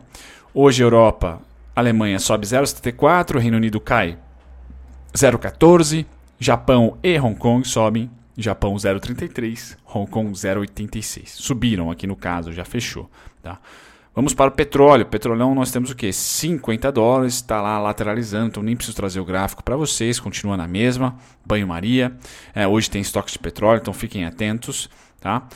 Hoje 0.53 0.83
Europa, 0.83 1.41
Alemanha 1.77 2.17
sobe 2.17 2.43
0,74, 2.43 3.37
Reino 3.37 3.55
Unido 3.55 3.79
cai 3.79 4.17
0,14, 5.13 6.07
Japão 6.39 6.97
e 7.03 7.19
Hong 7.19 7.37
Kong 7.37 7.67
sobem, 7.67 8.09
Japão 8.35 8.73
0,33, 8.73 9.77
Hong 9.93 10.09
Kong 10.09 10.31
0,86. 10.31 11.27
Subiram 11.27 11.91
aqui 11.91 12.07
no 12.07 12.15
caso, 12.15 12.51
já 12.51 12.65
fechou, 12.65 13.07
tá? 13.43 13.59
Vamos 14.15 14.33
para 14.33 14.49
o 14.49 14.55
petróleo. 14.55 15.05
Petrolão 15.05 15.53
nós 15.53 15.69
temos 15.69 15.91
o 15.91 15.95
que? 15.95 16.11
50 16.11 16.91
dólares, 16.91 17.35
está 17.35 17.61
lá 17.61 17.77
lateralizando, 17.77 18.47
então 18.47 18.63
nem 18.63 18.75
preciso 18.75 18.97
trazer 18.97 19.19
o 19.19 19.25
gráfico 19.25 19.63
para 19.63 19.77
vocês, 19.77 20.19
continua 20.19 20.57
na 20.57 20.67
mesma. 20.67 21.15
Banho-maria. 21.45 22.11
É, 22.55 22.67
hoje 22.67 22.89
tem 22.89 23.03
estoques 23.03 23.33
de 23.33 23.39
petróleo, 23.39 23.81
então 23.81 23.93
fiquem 23.93 24.25
atentos. 24.25 24.89
Tá? 25.21 25.47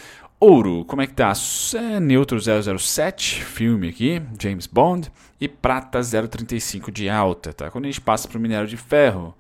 Ouro, 0.44 0.84
como 0.86 1.04
é 1.04 1.06
que 1.06 1.14
tá? 1.14 1.32
É, 1.76 2.00
neutro 2.00 2.40
007, 2.40 3.46
filme 3.46 3.90
aqui, 3.90 4.20
James 4.40 4.66
Bond. 4.66 5.12
E 5.40 5.48
prata 5.48 6.00
0,35 6.00 6.92
de 6.92 7.08
alta. 7.08 7.54
Tá? 7.54 7.70
Quando 7.70 7.86
a 7.86 7.88
gente 7.88 8.02
passa 8.02 8.28
para 8.28 8.40
o 8.40 8.42
minério 8.42 8.68
de 8.68 8.76
ferro, 8.76 9.36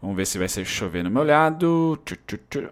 Vamos 0.00 0.16
ver 0.16 0.26
se 0.28 0.38
vai 0.38 0.48
ser 0.48 0.64
chover 0.64 1.02
no 1.02 1.10
meu 1.10 1.24
lado. 1.24 2.00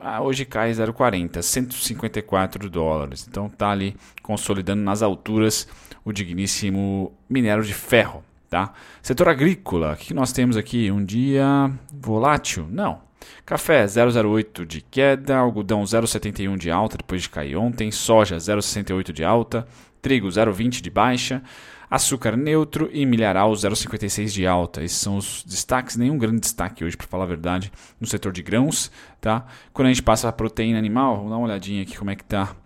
Ah, 0.00 0.22
hoje 0.22 0.44
cai 0.44 0.70
0,40, 0.70 1.42
154 1.42 2.70
dólares. 2.70 3.26
Então 3.28 3.48
tá 3.48 3.70
ali 3.70 3.96
consolidando 4.22 4.80
nas 4.82 5.02
alturas 5.02 5.66
o 6.04 6.12
digníssimo 6.12 7.12
minério 7.28 7.64
de 7.64 7.74
ferro. 7.74 8.22
Tá? 8.48 8.72
Setor 9.02 9.28
agrícola, 9.28 9.94
o 9.94 9.96
que 9.96 10.14
nós 10.14 10.30
temos 10.30 10.56
aqui? 10.56 10.88
Um 10.88 11.04
dia 11.04 11.68
volátil? 11.92 12.68
Não. 12.70 13.05
Café 13.44 13.84
0,08 13.84 14.64
de 14.64 14.80
queda, 14.80 15.36
algodão 15.36 15.82
0,71 15.82 16.56
de 16.56 16.70
alta 16.70 16.96
depois 16.96 17.22
de 17.22 17.28
cair 17.28 17.56
ontem, 17.56 17.90
soja 17.90 18.36
0,68 18.36 19.12
de 19.12 19.24
alta, 19.24 19.66
trigo 20.02 20.28
0,20 20.28 20.80
de 20.80 20.90
baixa, 20.90 21.42
Açúcar 21.88 22.36
neutro 22.36 22.90
e 22.92 23.06
milharal 23.06 23.52
0,56 23.52 24.32
de 24.32 24.44
alta. 24.44 24.82
Esses 24.82 24.98
são 24.98 25.16
os 25.16 25.44
destaques, 25.46 25.96
nenhum 25.96 26.18
grande 26.18 26.40
destaque 26.40 26.84
hoje, 26.84 26.96
para 26.96 27.06
falar 27.06 27.24
a 27.24 27.28
verdade, 27.28 27.70
no 28.00 28.06
setor 28.08 28.32
de 28.32 28.42
grãos. 28.42 28.90
Tá? 29.20 29.46
Quando 29.72 29.86
a 29.86 29.90
gente 29.90 30.02
passa 30.02 30.28
a 30.28 30.32
proteína 30.32 30.78
animal, 30.78 31.16
vamos 31.16 31.30
dar 31.30 31.36
uma 31.36 31.46
olhadinha 31.46 31.82
aqui 31.82 31.96
como 31.96 32.10
é 32.10 32.16
que 32.16 32.24
está 32.24 32.56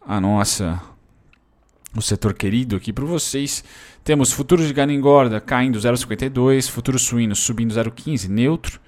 a 0.00 0.20
nossa 0.20 0.80
o 1.96 2.02
setor 2.02 2.34
querido 2.34 2.74
aqui 2.74 2.92
para 2.92 3.04
vocês. 3.04 3.62
Temos 4.02 4.32
futuros 4.32 4.66
de 4.66 4.72
gado 4.72 4.90
engorda 4.90 5.40
caindo 5.40 5.78
0,52, 5.78 6.68
futuros 6.68 7.02
suínos 7.02 7.38
subindo 7.38 7.72
0,15, 7.72 8.28
neutro. 8.28 8.80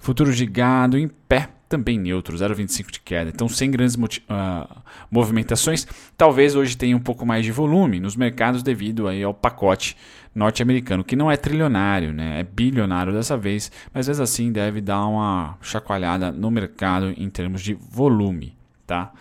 Futuros 0.00 0.36
de 0.36 0.46
gado 0.46 0.98
em 0.98 1.06
pé 1.06 1.50
também 1.70 1.96
neutro, 1.96 2.36
0,25 2.36 2.90
de 2.90 3.00
queda. 3.00 3.30
Então, 3.30 3.48
sem 3.48 3.70
grandes 3.70 3.94
uh, 3.94 4.82
movimentações. 5.08 5.86
Talvez 6.16 6.56
hoje 6.56 6.76
tenha 6.76 6.96
um 6.96 7.00
pouco 7.00 7.24
mais 7.24 7.44
de 7.44 7.52
volume 7.52 8.00
nos 8.00 8.16
mercados 8.16 8.60
devido 8.60 9.06
aí 9.06 9.22
ao 9.22 9.32
pacote 9.32 9.96
norte-americano, 10.34 11.04
que 11.04 11.14
não 11.14 11.30
é 11.30 11.36
trilionário, 11.36 12.12
né? 12.12 12.40
é 12.40 12.42
bilionário 12.42 13.12
dessa 13.12 13.36
vez, 13.36 13.70
mas 13.94 14.08
vezes 14.08 14.20
assim 14.20 14.50
deve 14.50 14.80
dar 14.80 15.06
uma 15.06 15.56
chacoalhada 15.60 16.32
no 16.32 16.50
mercado 16.50 17.14
em 17.16 17.30
termos 17.30 17.62
de 17.62 17.74
volume. 17.74 18.56
Tá? 18.86 19.12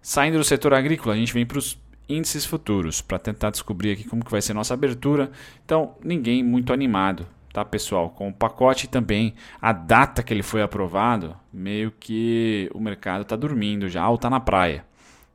Saindo 0.00 0.38
do 0.38 0.44
setor 0.44 0.72
agrícola, 0.72 1.14
a 1.14 1.18
gente 1.18 1.34
vem 1.34 1.44
para 1.44 1.58
os 1.58 1.78
índices 2.08 2.46
futuros 2.46 3.02
para 3.02 3.18
tentar 3.18 3.50
descobrir 3.50 3.92
aqui 3.92 4.04
como 4.04 4.24
que 4.24 4.30
vai 4.30 4.40
ser 4.40 4.54
nossa 4.54 4.72
abertura. 4.72 5.30
Então, 5.62 5.94
ninguém 6.02 6.42
muito 6.42 6.72
animado 6.72 7.26
tá, 7.58 7.64
pessoal? 7.64 8.10
Com 8.10 8.28
o 8.28 8.32
pacote 8.32 8.86
também, 8.88 9.34
a 9.60 9.72
data 9.72 10.22
que 10.22 10.32
ele 10.32 10.42
foi 10.42 10.62
aprovado, 10.62 11.36
meio 11.52 11.92
que 11.98 12.70
o 12.72 12.80
mercado 12.80 13.22
está 13.22 13.34
dormindo 13.34 13.88
já, 13.88 14.08
ou 14.08 14.14
está 14.14 14.30
na 14.30 14.38
praia, 14.38 14.84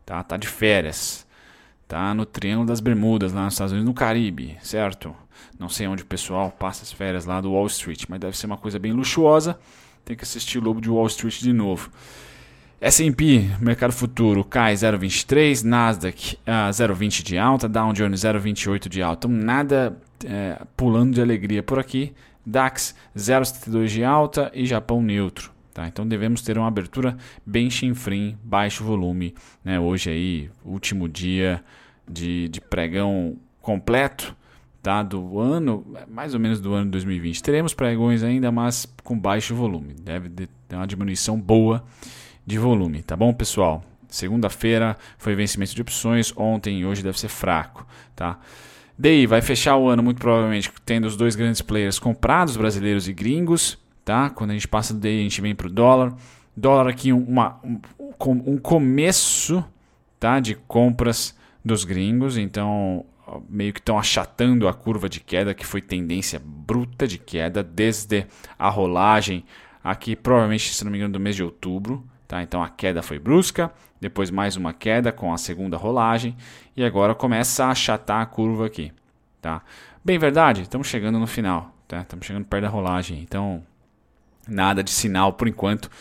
tá? 0.05 0.23
Tá 0.23 0.37
de 0.37 0.47
férias, 0.47 1.27
tá 1.87 2.13
no 2.13 2.25
Triângulo 2.25 2.67
das 2.67 2.79
Bermudas, 2.79 3.33
lá 3.33 3.43
nos 3.43 3.55
Estados 3.55 3.73
Unidos, 3.73 3.87
no 3.87 3.93
Caribe, 3.93 4.57
certo? 4.61 5.15
Não 5.59 5.67
sei 5.67 5.87
onde 5.87 6.03
o 6.03 6.05
pessoal 6.05 6.51
passa 6.51 6.83
as 6.83 6.91
férias 6.91 7.25
lá 7.25 7.41
do 7.41 7.51
Wall 7.51 7.67
Street, 7.67 8.05
mas 8.07 8.19
deve 8.19 8.37
ser 8.37 8.45
uma 8.45 8.57
coisa 8.57 8.79
bem 8.79 8.93
luxuosa. 8.93 9.59
Tem 10.05 10.15
que 10.15 10.23
assistir 10.23 10.59
Lobo 10.59 10.81
de 10.81 10.89
Wall 10.89 11.07
Street 11.07 11.39
de 11.39 11.53
novo. 11.53 11.91
S&P, 12.79 13.49
mercado 13.61 13.93
futuro, 13.93 14.43
cai 14.43 14.73
0,23, 14.73 15.63
Nasdaq 15.63 16.35
uh, 16.35 16.39
ah, 16.45 16.69
0,20 16.69 17.23
de 17.23 17.37
alta, 17.37 17.69
Dow 17.69 17.93
Jones 17.93 18.21
0,28 18.21 18.89
de 18.89 19.01
alta. 19.01 19.25
Então, 19.25 19.37
nada 19.41 19.97
é, 20.25 20.61
pulando 20.75 21.13
de 21.13 21.21
alegria 21.21 21.63
por 21.63 21.79
aqui. 21.79 22.13
DAX 22.45 22.95
0,72 23.15 23.87
de 23.87 24.03
alta 24.03 24.51
e 24.53 24.65
Japão 24.65 25.01
neutro. 25.01 25.51
Tá? 25.73 25.87
Então 25.87 26.07
devemos 26.07 26.41
ter 26.41 26.57
uma 26.57 26.67
abertura 26.67 27.17
bem 27.45 27.69
chinfrim, 27.69 28.37
baixo 28.43 28.83
volume. 28.83 29.33
Né? 29.63 29.79
Hoje 29.79 30.09
aí, 30.09 30.49
último 30.63 31.09
dia 31.09 31.63
de, 32.07 32.47
de 32.49 32.61
pregão 32.61 33.37
completo 33.61 34.35
tá? 34.83 35.01
do 35.01 35.39
ano, 35.39 35.85
mais 36.07 36.33
ou 36.33 36.39
menos 36.39 36.59
do 36.59 36.73
ano 36.73 36.91
2020. 36.91 37.41
Teremos 37.41 37.73
pregões 37.73 38.21
ainda, 38.21 38.51
mas 38.51 38.85
com 39.03 39.17
baixo 39.17 39.55
volume. 39.55 39.95
Deve 39.99 40.29
ter 40.67 40.75
uma 40.75 40.85
diminuição 40.85 41.39
boa 41.39 41.83
de 42.45 42.59
volume, 42.59 43.01
tá 43.01 43.15
bom, 43.15 43.33
pessoal? 43.33 43.83
Segunda-feira 44.09 44.95
foi 45.17 45.33
vencimento 45.33 45.73
de 45.73 45.81
opções, 45.81 46.31
ontem 46.37 46.81
e 46.81 46.85
hoje 46.85 47.01
deve 47.01 47.19
ser 47.19 47.29
fraco, 47.29 47.87
tá? 48.15 48.37
DI 48.97 49.25
vai 49.25 49.41
fechar 49.41 49.75
o 49.75 49.87
ano 49.87 50.03
muito 50.03 50.19
provavelmente 50.19 50.71
tendo 50.85 51.05
os 51.05 51.15
dois 51.15 51.35
grandes 51.35 51.61
players 51.61 51.99
comprados, 51.99 52.55
brasileiros 52.55 53.07
e 53.07 53.13
gringos, 53.13 53.77
tá? 54.05 54.29
Quando 54.29 54.51
a 54.51 54.53
gente 54.53 54.67
passa 54.67 54.93
do 54.93 54.99
DI, 54.99 55.19
a 55.19 55.23
gente 55.23 55.41
vem 55.41 55.55
para 55.55 55.67
o 55.67 55.71
dólar. 55.71 56.15
Dólar 56.55 56.87
aqui 56.87 57.11
uma, 57.11 57.59
um, 57.63 57.79
um 58.45 58.57
começo, 58.57 59.63
tá? 60.19 60.39
De 60.39 60.55
compras 60.55 61.35
dos 61.65 61.83
gringos, 61.83 62.37
então 62.37 63.05
meio 63.49 63.73
que 63.73 63.79
estão 63.79 63.97
achatando 63.97 64.67
a 64.67 64.73
curva 64.73 65.07
de 65.07 65.19
queda, 65.19 65.53
que 65.53 65.65
foi 65.65 65.81
tendência 65.81 66.41
bruta 66.43 67.07
de 67.07 67.17
queda 67.17 67.63
desde 67.63 68.27
a 68.59 68.69
rolagem 68.69 69.45
aqui, 69.83 70.15
provavelmente, 70.15 70.73
se 70.73 70.83
não 70.83 70.91
me 70.91 70.97
engano, 70.97 71.13
do 71.13 71.19
mês 71.19 71.35
de 71.35 71.43
outubro. 71.43 72.03
Tá? 72.33 72.41
Então 72.41 72.63
a 72.63 72.67
queda 72.67 73.03
foi 73.03 73.19
brusca, 73.19 73.71
depois 74.01 74.31
mais 74.31 74.55
uma 74.55 74.73
queda 74.73 75.11
com 75.11 75.31
a 75.31 75.37
segunda 75.37 75.77
rolagem 75.77 76.35
e 76.75 76.83
agora 76.83 77.13
começa 77.13 77.65
a 77.65 77.69
achatar 77.69 78.21
a 78.21 78.25
curva 78.25 78.65
aqui. 78.65 78.91
Tá? 79.39 79.61
Bem 80.03 80.17
verdade, 80.17 80.63
estamos 80.63 80.87
chegando 80.87 81.19
no 81.19 81.27
final, 81.27 81.71
tá? 81.87 82.01
estamos 82.01 82.25
chegando 82.25 82.45
perto 82.45 82.63
da 82.63 82.69
rolagem, 82.69 83.19
então 83.21 83.61
nada 84.47 84.81
de 84.83 84.89
sinal 84.89 85.33
por 85.33 85.47
enquanto 85.47 85.91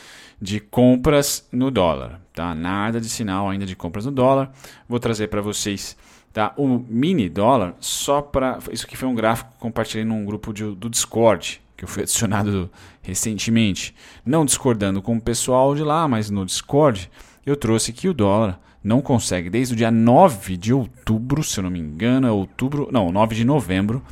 de 0.41 0.59
compras 0.59 1.47
no 1.53 1.71
dólar, 1.71 2.19
tá? 2.33 2.55
Nada 2.55 2.99
de 2.99 3.11
sinal 3.11 3.51
ainda 3.51 3.67
de 3.67 3.77
compras 3.77 4.07
no 4.07 4.11
dólar. 4.11 4.51
Vou 4.89 4.99
trazer 4.99 5.29
para 5.29 5.43
vocês 5.43 5.99
tá? 6.33 6.55
o 6.57 6.67
mini 6.67 7.29
dólar 7.29 7.75
só 7.79 8.23
para 8.23 8.59
isso 8.71 8.87
aqui 8.87 8.97
foi 8.97 9.07
um 9.07 9.15
gráfico 9.15 9.53
que 9.53 9.59
compartilhei 9.59 10.07
num 10.07 10.25
grupo 10.25 10.51
de, 10.55 10.65
do 10.75 10.89
Discord, 10.89 11.62
que 11.83 11.85
eu 11.85 11.89
fui 11.89 12.03
adicionado 12.05 12.71
recentemente, 13.03 13.95
não 14.25 14.45
discordando 14.45 15.03
com 15.03 15.17
o 15.17 15.21
pessoal 15.21 15.75
de 15.75 15.83
lá, 15.83 16.07
mas 16.07 16.31
no 16.31 16.47
Discord, 16.47 17.11
eu 17.45 17.57
trouxe 17.57 17.93
que 17.93 18.09
o 18.09 18.15
dólar 18.15 18.61
não 18.83 19.03
consegue 19.03 19.51
desde 19.51 19.75
o 19.75 19.77
dia 19.77 19.91
9 19.91 20.57
de 20.57 20.73
outubro, 20.73 21.43
se 21.43 21.59
eu 21.59 21.65
não 21.65 21.71
me 21.71 21.81
engano, 21.81 22.27
é 22.27 22.31
outubro, 22.31 22.89
não, 22.93 23.11
9 23.11 23.35
de 23.35 23.45
novembro, 23.45 24.03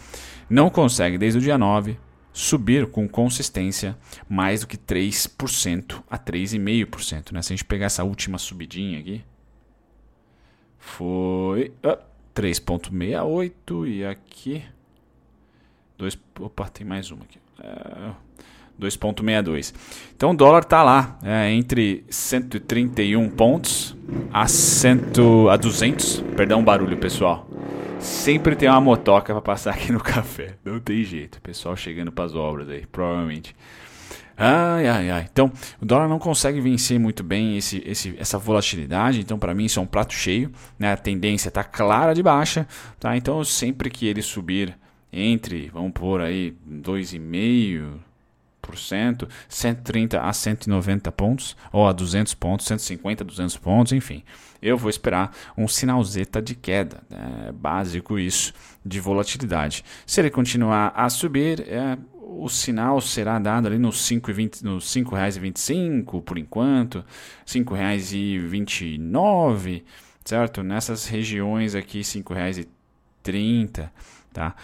não 0.48 0.68
consegue 0.68 1.16
desde 1.16 1.38
o 1.38 1.42
dia 1.42 1.56
9 1.56 1.96
subir 2.32 2.86
com 2.86 3.08
consistência 3.08 3.96
mais 4.28 4.60
do 4.60 4.66
que 4.66 4.76
3% 4.76 6.02
a 6.08 6.18
3,5%, 6.18 7.32
né? 7.32 7.42
Se 7.42 7.52
a 7.52 7.56
gente 7.56 7.64
pegar 7.64 7.86
essa 7.86 8.04
última 8.04 8.38
subidinha 8.38 9.00
aqui, 9.00 9.24
foi 10.78 11.72
uh, 11.84 11.98
3,68 12.34 13.88
e 13.88 14.04
aqui 14.04 14.62
2, 15.98 16.18
opa, 16.40 16.68
tem 16.68 16.86
mais 16.86 17.10
uma 17.10 17.24
aqui. 17.24 17.38
2,62. 18.80 19.74
Então 20.16 20.30
o 20.30 20.34
dólar 20.34 20.62
está 20.62 20.82
lá, 20.82 21.18
é, 21.22 21.52
entre 21.52 22.04
131 22.08 23.28
pontos 23.28 23.96
a, 24.32 24.48
100, 24.48 25.00
a 25.50 25.56
200. 25.56 26.24
Perdão 26.36 26.60
o 26.60 26.64
barulho, 26.64 26.96
pessoal. 26.96 27.46
Sempre 27.98 28.56
tem 28.56 28.68
uma 28.68 28.80
motoca 28.80 29.32
para 29.32 29.42
passar 29.42 29.74
aqui 29.74 29.92
no 29.92 30.00
café. 30.02 30.56
Não 30.64 30.80
tem 30.80 31.04
jeito. 31.04 31.40
Pessoal 31.42 31.76
chegando 31.76 32.10
para 32.10 32.24
as 32.24 32.34
obras 32.34 32.68
aí, 32.70 32.86
provavelmente. 32.86 33.54
Ai, 34.42 34.88
ai, 34.88 35.10
ai. 35.10 35.28
Então, 35.30 35.52
o 35.82 35.84
dólar 35.84 36.08
não 36.08 36.18
consegue 36.18 36.62
vencer 36.62 36.98
muito 36.98 37.22
bem 37.22 37.58
esse, 37.58 37.82
esse, 37.84 38.14
essa 38.18 38.38
volatilidade. 38.38 39.20
Então, 39.20 39.38
para 39.38 39.54
mim, 39.54 39.66
isso 39.66 39.78
é 39.78 39.82
um 39.82 39.86
prato 39.86 40.14
cheio. 40.14 40.50
Né? 40.78 40.90
A 40.90 40.96
tendência 40.96 41.48
está 41.48 41.62
clara 41.62 42.14
de 42.14 42.22
baixa. 42.22 42.66
Tá? 42.98 43.14
Então, 43.18 43.44
sempre 43.44 43.90
que 43.90 44.06
ele 44.06 44.22
subir 44.22 44.78
entre, 45.12 45.68
vamos 45.72 45.92
pôr 45.92 46.20
aí, 46.20 46.56
2,5%, 46.68 49.28
130 49.48 50.20
a 50.20 50.32
190 50.32 51.12
pontos, 51.12 51.56
ou 51.72 51.88
a 51.88 51.92
200 51.92 52.34
pontos, 52.34 52.66
150 52.66 53.24
a 53.24 53.26
200 53.26 53.56
pontos, 53.56 53.92
enfim. 53.92 54.22
Eu 54.62 54.76
vou 54.76 54.90
esperar 54.90 55.34
um 55.56 55.66
sinalzeta 55.66 56.42
de 56.42 56.54
queda, 56.54 57.02
é 57.10 57.50
básico 57.52 58.18
isso, 58.18 58.52
de 58.84 59.00
volatilidade. 59.00 59.82
Se 60.06 60.20
ele 60.20 60.28
continuar 60.30 60.92
a 60.94 61.08
subir, 61.08 61.66
é, 61.66 61.96
o 62.12 62.46
sinal 62.48 63.00
será 63.00 63.38
dado 63.38 63.66
ali 63.66 63.78
nos 63.78 64.06
R$ 64.08 64.20
5,25 64.20 66.22
por 66.22 66.36
enquanto, 66.38 66.98
R$ 66.98 67.04
5,29, 67.46 69.82
certo? 70.24 70.62
Nessas 70.62 71.06
regiões 71.06 71.74
aqui, 71.74 71.98
R$ 71.98 72.04
5,30 72.04 73.90
tá? 74.32 74.54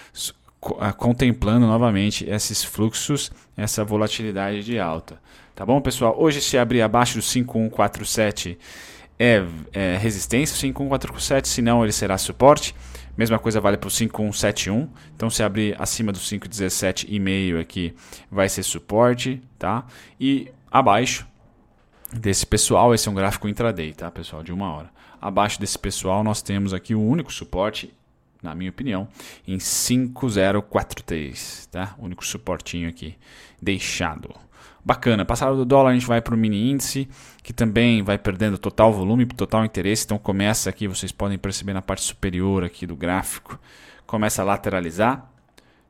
Ah, 0.80 0.92
contemplando 0.92 1.66
novamente 1.66 2.28
esses 2.28 2.64
fluxos, 2.64 3.30
essa 3.56 3.84
volatilidade 3.84 4.64
de 4.64 4.78
alta. 4.78 5.20
Tá 5.54 5.64
bom, 5.64 5.80
pessoal? 5.80 6.16
Hoje, 6.18 6.40
se 6.40 6.58
abrir 6.58 6.82
abaixo 6.82 7.16
do 7.16 7.22
5147 7.22 8.58
é, 9.18 9.44
é 9.72 9.96
resistência, 9.96 10.56
5147, 10.56 11.48
se 11.48 11.62
não, 11.62 11.82
ele 11.82 11.92
será 11.92 12.18
suporte. 12.18 12.74
Mesma 13.16 13.38
coisa 13.38 13.60
vale 13.60 13.76
para 13.76 13.88
o 13.88 13.90
5171. 13.90 14.88
Então, 15.14 15.30
se 15.30 15.42
abrir 15.42 15.74
acima 15.80 16.12
do 16.12 16.18
517,5 16.18 17.60
aqui, 17.60 17.94
vai 18.30 18.48
ser 18.48 18.62
suporte, 18.62 19.42
tá? 19.58 19.86
E 20.20 20.50
abaixo 20.70 21.26
desse 22.12 22.44
pessoal, 22.44 22.94
esse 22.94 23.08
é 23.08 23.10
um 23.10 23.14
gráfico 23.14 23.48
intraday, 23.48 23.92
tá, 23.94 24.10
pessoal, 24.10 24.42
de 24.42 24.52
uma 24.52 24.70
hora. 24.70 24.90
Abaixo 25.20 25.58
desse 25.58 25.78
pessoal, 25.78 26.22
nós 26.22 26.42
temos 26.42 26.74
aqui 26.74 26.94
o 26.94 27.00
único 27.00 27.32
suporte 27.32 27.94
na 28.46 28.54
minha 28.54 28.70
opinião, 28.70 29.06
em 29.46 29.58
5043, 29.58 31.68
tá? 31.70 31.94
O 31.98 32.06
único 32.06 32.24
suportinho 32.24 32.88
aqui 32.88 33.14
deixado. 33.60 34.34
Bacana. 34.84 35.24
Passado 35.24 35.56
do 35.56 35.64
dólar, 35.64 35.90
a 35.90 35.94
gente 35.94 36.06
vai 36.06 36.20
para 36.20 36.32
o 36.32 36.38
mini 36.38 36.70
índice, 36.70 37.08
que 37.42 37.52
também 37.52 38.04
vai 38.04 38.16
perdendo 38.16 38.56
total 38.56 38.92
volume, 38.92 39.26
total 39.26 39.64
interesse. 39.64 40.04
Então 40.04 40.16
começa 40.16 40.70
aqui, 40.70 40.86
vocês 40.86 41.10
podem 41.10 41.36
perceber 41.36 41.72
na 41.72 41.82
parte 41.82 42.04
superior 42.04 42.62
aqui 42.62 42.86
do 42.86 42.94
gráfico, 42.94 43.58
começa 44.06 44.42
a 44.42 44.44
lateralizar, 44.44 45.28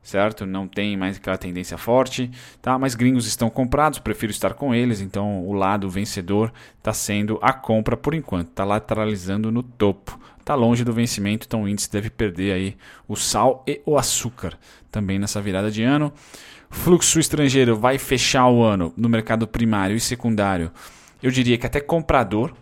certo? 0.01 0.47
Não 0.47 0.67
tem 0.67 0.97
mais 0.97 1.17
aquela 1.17 1.37
tendência 1.37 1.77
forte, 1.77 2.31
tá? 2.59 2.79
Mas 2.79 2.95
gringos 2.95 3.27
estão 3.27 3.51
comprados, 3.51 3.99
prefiro 3.99 4.31
estar 4.31 4.55
com 4.55 4.73
eles, 4.73 4.99
então 4.99 5.45
o 5.45 5.53
lado 5.53 5.87
vencedor 5.87 6.51
está 6.79 6.91
sendo 6.91 7.37
a 7.39 7.53
compra 7.53 7.95
por 7.95 8.15
enquanto, 8.15 8.49
está 8.49 8.63
lateralizando 8.63 9.51
no 9.51 9.61
topo, 9.61 10.19
está 10.47 10.55
longe 10.55 10.85
do 10.85 10.93
vencimento, 10.93 11.45
então 11.45 11.63
o 11.63 11.67
índice 11.67 11.91
deve 11.91 12.09
perder 12.09 12.53
aí 12.53 12.77
o 13.05 13.17
sal 13.17 13.65
e 13.67 13.81
o 13.85 13.97
açúcar 13.97 14.57
também 14.89 15.19
nessa 15.19 15.41
virada 15.41 15.69
de 15.69 15.83
ano. 15.83 16.13
Fluxo 16.69 17.19
estrangeiro 17.19 17.75
vai 17.75 17.97
fechar 17.97 18.47
o 18.47 18.63
ano 18.63 18.93
no 18.95 19.09
mercado 19.09 19.45
primário 19.45 19.95
e 19.95 19.99
secundário. 19.99 20.71
Eu 21.21 21.31
diria 21.31 21.57
que 21.57 21.65
até 21.65 21.81
comprador, 21.81 22.53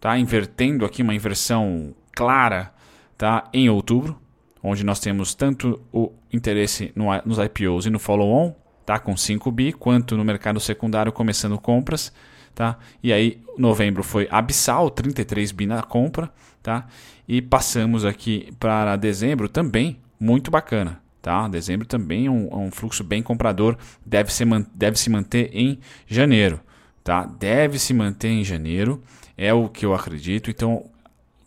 tá? 0.00 0.16
Invertendo 0.16 0.84
aqui 0.84 1.02
uma 1.02 1.14
inversão 1.14 1.92
clara, 2.14 2.72
tá? 3.18 3.48
Em 3.52 3.68
outubro, 3.68 4.16
onde 4.62 4.84
nós 4.84 5.00
temos 5.00 5.34
tanto 5.34 5.80
o 5.92 6.12
interesse 6.32 6.92
no, 6.94 7.06
nos 7.24 7.38
IPOs 7.38 7.86
e 7.86 7.90
no 7.90 7.98
follow-on, 7.98 8.54
tá, 8.84 9.00
com 9.00 9.16
5 9.16 9.50
bi, 9.50 9.72
quanto 9.72 10.16
no 10.16 10.24
mercado 10.24 10.60
secundário 10.60 11.10
começando 11.10 11.58
compras, 11.58 12.12
tá? 12.56 12.78
E 13.02 13.12
aí 13.12 13.38
novembro 13.58 14.02
foi 14.02 14.26
abissal, 14.30 14.90
33 14.90 15.52
bi 15.52 15.66
na 15.66 15.82
compra, 15.82 16.32
tá? 16.62 16.86
E 17.28 17.42
passamos 17.42 18.04
aqui 18.04 18.48
para 18.58 18.96
dezembro 18.96 19.46
também 19.46 19.98
muito 20.18 20.50
bacana, 20.50 20.98
tá? 21.20 21.46
Dezembro 21.48 21.86
também 21.86 22.26
é 22.26 22.30
um, 22.30 22.48
é 22.50 22.56
um 22.56 22.70
fluxo 22.70 23.04
bem 23.04 23.22
comprador, 23.22 23.76
deve 24.04 24.32
se, 24.32 24.42
deve 24.74 24.98
se 24.98 25.10
manter 25.10 25.50
em 25.52 25.78
janeiro, 26.06 26.58
tá? 27.04 27.26
Deve 27.26 27.78
se 27.78 27.92
manter 27.92 28.28
em 28.30 28.42
janeiro, 28.42 29.02
é 29.36 29.52
o 29.52 29.68
que 29.68 29.84
eu 29.84 29.94
acredito. 29.94 30.50
Então 30.50 30.86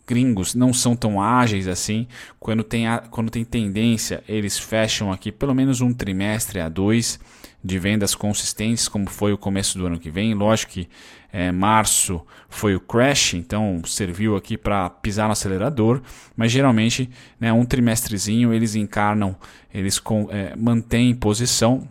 gringos 0.06 0.54
não 0.54 0.72
são 0.72 0.94
tão 0.94 1.20
ágeis 1.20 1.66
assim. 1.66 2.06
Quando 2.38 2.62
tem, 2.62 2.86
a, 2.86 2.98
quando 2.98 3.30
tem 3.30 3.44
tendência, 3.44 4.22
eles 4.28 4.56
fecham 4.56 5.10
aqui 5.10 5.32
pelo 5.32 5.54
menos 5.56 5.80
um 5.80 5.92
trimestre 5.92 6.60
a 6.60 6.68
dois 6.68 7.18
de 7.62 7.78
vendas 7.78 8.14
consistentes, 8.14 8.88
como 8.88 9.08
foi 9.08 9.32
o 9.32 9.38
começo 9.38 9.78
do 9.78 9.86
ano 9.86 9.98
que 9.98 10.10
vem. 10.10 10.34
Lógico 10.34 10.72
que 10.72 10.88
é, 11.32 11.52
março 11.52 12.20
foi 12.48 12.74
o 12.74 12.80
crash, 12.80 13.34
então 13.34 13.82
serviu 13.84 14.34
aqui 14.34 14.56
para 14.56 14.90
pisar 14.90 15.26
no 15.26 15.32
acelerador, 15.32 16.00
mas 16.36 16.50
geralmente 16.50 17.08
né, 17.38 17.52
um 17.52 17.64
trimestrezinho 17.64 18.52
eles 18.52 18.74
encarnam, 18.74 19.36
eles 19.72 19.98
com, 19.98 20.28
é, 20.30 20.54
mantêm 20.56 21.14
posição. 21.14 21.86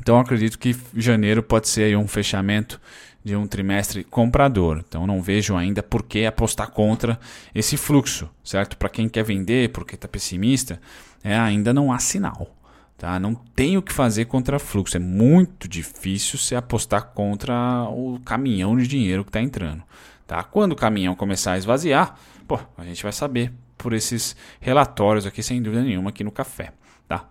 Então 0.00 0.18
acredito 0.18 0.58
que 0.58 0.76
janeiro 0.94 1.42
pode 1.42 1.68
ser 1.68 1.96
um 1.96 2.08
fechamento 2.08 2.80
de 3.24 3.34
um 3.34 3.46
trimestre 3.46 4.04
comprador. 4.04 4.84
Então 4.86 5.06
não 5.06 5.20
vejo 5.20 5.56
ainda 5.56 5.82
por 5.82 6.02
que 6.02 6.24
apostar 6.24 6.70
contra 6.70 7.18
esse 7.54 7.76
fluxo, 7.76 8.30
certo? 8.42 8.76
Para 8.76 8.88
quem 8.88 9.08
quer 9.08 9.24
vender, 9.24 9.70
porque 9.70 9.96
está 9.96 10.06
pessimista, 10.06 10.80
é, 11.24 11.36
ainda 11.36 11.74
não 11.74 11.92
há 11.92 11.98
sinal. 11.98 12.55
Tá? 12.96 13.20
Não 13.20 13.34
tem 13.34 13.76
o 13.76 13.82
que 13.82 13.92
fazer 13.92 14.24
contra 14.24 14.58
fluxo. 14.58 14.96
É 14.96 15.00
muito 15.00 15.68
difícil 15.68 16.38
se 16.38 16.54
apostar 16.54 17.08
contra 17.08 17.54
o 17.90 18.18
caminhão 18.24 18.76
de 18.76 18.86
dinheiro 18.86 19.22
que 19.22 19.28
está 19.28 19.40
entrando. 19.40 19.82
Tá? 20.26 20.42
Quando 20.42 20.72
o 20.72 20.76
caminhão 20.76 21.14
começar 21.14 21.52
a 21.52 21.58
esvaziar, 21.58 22.16
pô, 22.48 22.58
a 22.76 22.84
gente 22.84 23.02
vai 23.02 23.12
saber 23.12 23.52
por 23.76 23.92
esses 23.92 24.34
relatórios 24.60 25.26
aqui, 25.26 25.42
sem 25.42 25.62
dúvida 25.62 25.82
nenhuma, 25.82 26.10
aqui 26.10 26.24
no 26.24 26.32
café. 26.32 26.72
Tá? 27.06 27.28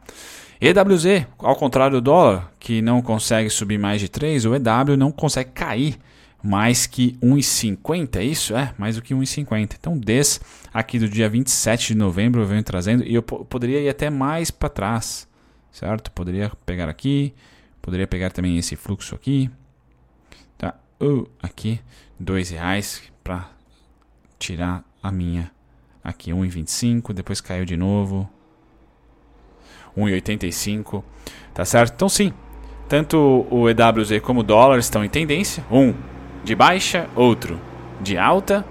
EWZ, 0.61 1.25
ao 1.39 1.55
contrário 1.55 1.97
do 1.97 2.01
dólar, 2.01 2.51
que 2.59 2.81
não 2.81 3.01
consegue 3.01 3.49
subir 3.49 3.77
mais 3.77 3.99
de 3.99 4.07
3, 4.07 4.45
o 4.45 4.55
EW 4.55 4.95
não 4.97 5.11
consegue 5.11 5.51
cair 5.51 5.97
mais 6.41 6.85
que 6.85 7.17
1,50, 7.23 8.17
é 8.17 8.23
isso? 8.23 8.55
É, 8.55 8.73
mais 8.77 8.95
do 8.95 9.01
que 9.01 9.15
1,50. 9.15 9.75
Então, 9.79 9.97
desde 9.97 10.39
aqui 10.71 10.99
do 10.99 11.09
dia 11.09 11.27
27 11.27 11.93
de 11.93 11.95
novembro 11.95 12.41
eu 12.41 12.45
venho 12.45 12.63
trazendo 12.63 13.03
e 13.03 13.15
eu 13.15 13.23
poderia 13.23 13.81
ir 13.81 13.89
até 13.89 14.11
mais 14.11 14.51
para 14.51 14.69
trás, 14.69 15.27
certo? 15.75 16.09
Poderia 16.11 16.49
pegar 16.65 16.87
aqui, 16.87 17.33
poderia 17.81 18.07
pegar 18.07 18.31
também 18.31 18.57
esse 18.57 18.77
fluxo 18.77 19.13
aqui, 19.13 19.49
tá? 20.57 20.73
Uh, 21.01 21.27
aqui, 21.43 21.81
dois 22.17 22.49
reais 22.49 23.03
para 23.21 23.49
tirar 24.39 24.85
a 25.03 25.11
minha. 25.11 25.51
Aqui 26.01 26.31
1,25, 26.31 27.11
depois 27.11 27.41
caiu 27.41 27.65
de 27.65 27.75
novo, 27.75 28.29
1,85, 29.97 31.03
tá 31.53 31.65
certo? 31.65 31.93
Então 31.95 32.07
sim, 32.07 32.31
tanto 32.87 33.45
o 33.49 33.67
EWZ 33.69 34.21
como 34.21 34.41
o 34.41 34.43
dólar 34.43 34.77
estão 34.77 35.03
em 35.03 35.09
tendência, 35.09 35.65
um 35.69 35.93
de 36.43 36.55
baixa, 36.55 37.09
outro 37.15 37.59
de 37.99 38.17
alta, 38.17 38.63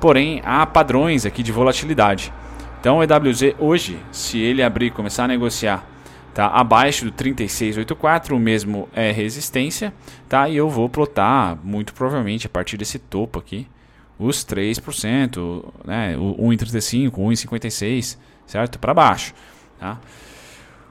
porém 0.00 0.40
há 0.44 0.64
padrões 0.64 1.26
aqui 1.26 1.42
de 1.42 1.50
volatilidade. 1.50 2.32
Então 2.78 2.98
o 2.98 3.02
EWZ 3.02 3.54
hoje, 3.58 3.98
se 4.12 4.38
ele 4.38 4.62
abrir 4.62 4.86
e 4.86 4.90
começar 4.90 5.24
a 5.24 5.28
negociar 5.28 5.91
tá 6.34 6.46
abaixo 6.46 7.04
do 7.04 7.10
3684, 7.10 8.34
o 8.34 8.38
mesmo 8.38 8.88
é 8.94 9.12
resistência, 9.12 9.92
tá? 10.28 10.48
E 10.48 10.56
eu 10.56 10.68
vou 10.68 10.88
plotar 10.88 11.56
muito 11.62 11.92
provavelmente 11.92 12.46
a 12.46 12.50
partir 12.50 12.76
desse 12.76 12.98
topo 12.98 13.38
aqui 13.38 13.68
os 14.18 14.44
3%, 14.44 15.64
né, 15.84 16.16
o 16.16 16.36
1,35, 16.48 17.12
1,56, 17.12 18.18
certo? 18.46 18.78
Para 18.78 18.94
baixo, 18.94 19.34
tá? 19.78 19.98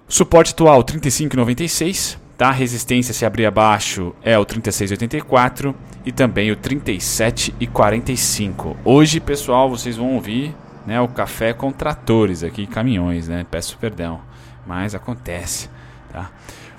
Suporte 0.07 0.51
atual 0.51 0.83
35,96, 0.83 2.19
tá? 2.37 2.51
Resistência 2.51 3.13
se 3.13 3.25
abrir 3.25 3.45
abaixo 3.45 4.13
é 4.21 4.37
o 4.37 4.45
36,84 4.45 5.73
e 6.05 6.11
também 6.11 6.51
o 6.51 6.57
37,45. 6.57 8.75
Hoje, 8.83 9.21
pessoal, 9.21 9.69
vocês 9.69 9.95
vão 9.95 10.15
ouvir, 10.15 10.53
né, 10.85 10.99
o 10.99 11.07
café 11.07 11.53
com 11.53 11.71
tratores 11.71 12.43
aqui, 12.43 12.67
caminhões, 12.67 13.29
né? 13.29 13.45
Peço 13.49 13.77
perdão, 13.77 14.19
mas 14.65 14.95
acontece, 14.95 15.69
tá? 16.11 16.31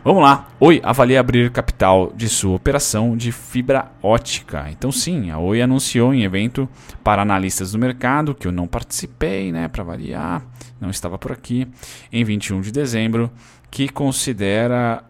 Vamos 0.04 0.20
lá. 0.20 0.48
Oi, 0.58 0.80
avalie 0.82 1.16
abrir 1.16 1.48
capital 1.52 2.12
de 2.16 2.28
sua 2.28 2.56
operação 2.56 3.16
de 3.16 3.30
fibra 3.30 3.92
ótica. 4.02 4.66
Então 4.68 4.90
sim, 4.90 5.30
a 5.30 5.38
Oi 5.38 5.62
anunciou 5.62 6.12
em 6.12 6.24
evento 6.24 6.68
para 7.04 7.22
analistas 7.22 7.70
do 7.70 7.78
mercado, 7.78 8.34
que 8.34 8.48
eu 8.48 8.52
não 8.52 8.66
participei, 8.66 9.52
né, 9.52 9.68
para 9.68 9.84
variar, 9.84 10.42
não 10.80 10.90
estava 10.90 11.16
por 11.16 11.30
aqui, 11.30 11.68
em 12.12 12.24
21 12.24 12.62
de 12.62 12.72
dezembro, 12.72 13.30
que 13.70 13.88
considera 13.88 15.04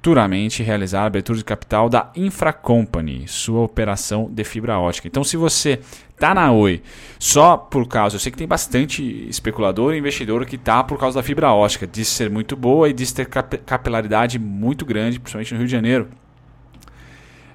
futuramente 0.00 0.62
realizar 0.62 1.02
a 1.02 1.04
abertura 1.04 1.36
de 1.36 1.44
capital 1.44 1.90
da 1.90 2.10
Infracompany, 2.16 3.28
sua 3.28 3.60
operação 3.60 4.30
de 4.32 4.42
fibra 4.44 4.78
ótica. 4.78 5.06
Então 5.06 5.22
se 5.22 5.36
você 5.36 5.78
tá 6.18 6.34
na 6.34 6.50
Oi 6.50 6.82
só 7.18 7.58
por 7.58 7.86
causa, 7.86 8.16
eu 8.16 8.20
sei 8.20 8.32
que 8.32 8.38
tem 8.38 8.48
bastante 8.48 9.02
especulador 9.28 9.92
e 9.92 9.98
investidor 9.98 10.46
que 10.46 10.56
tá 10.56 10.82
por 10.82 10.98
causa 10.98 11.20
da 11.20 11.22
fibra 11.22 11.52
ótica, 11.52 11.86
diz 11.86 12.08
ser 12.08 12.30
muito 12.30 12.56
boa 12.56 12.88
e 12.88 12.94
diz 12.94 13.12
ter 13.12 13.26
capilaridade 13.26 14.38
muito 14.38 14.86
grande, 14.86 15.20
principalmente 15.20 15.52
no 15.52 15.58
Rio 15.58 15.66
de 15.66 15.72
Janeiro. 15.72 16.08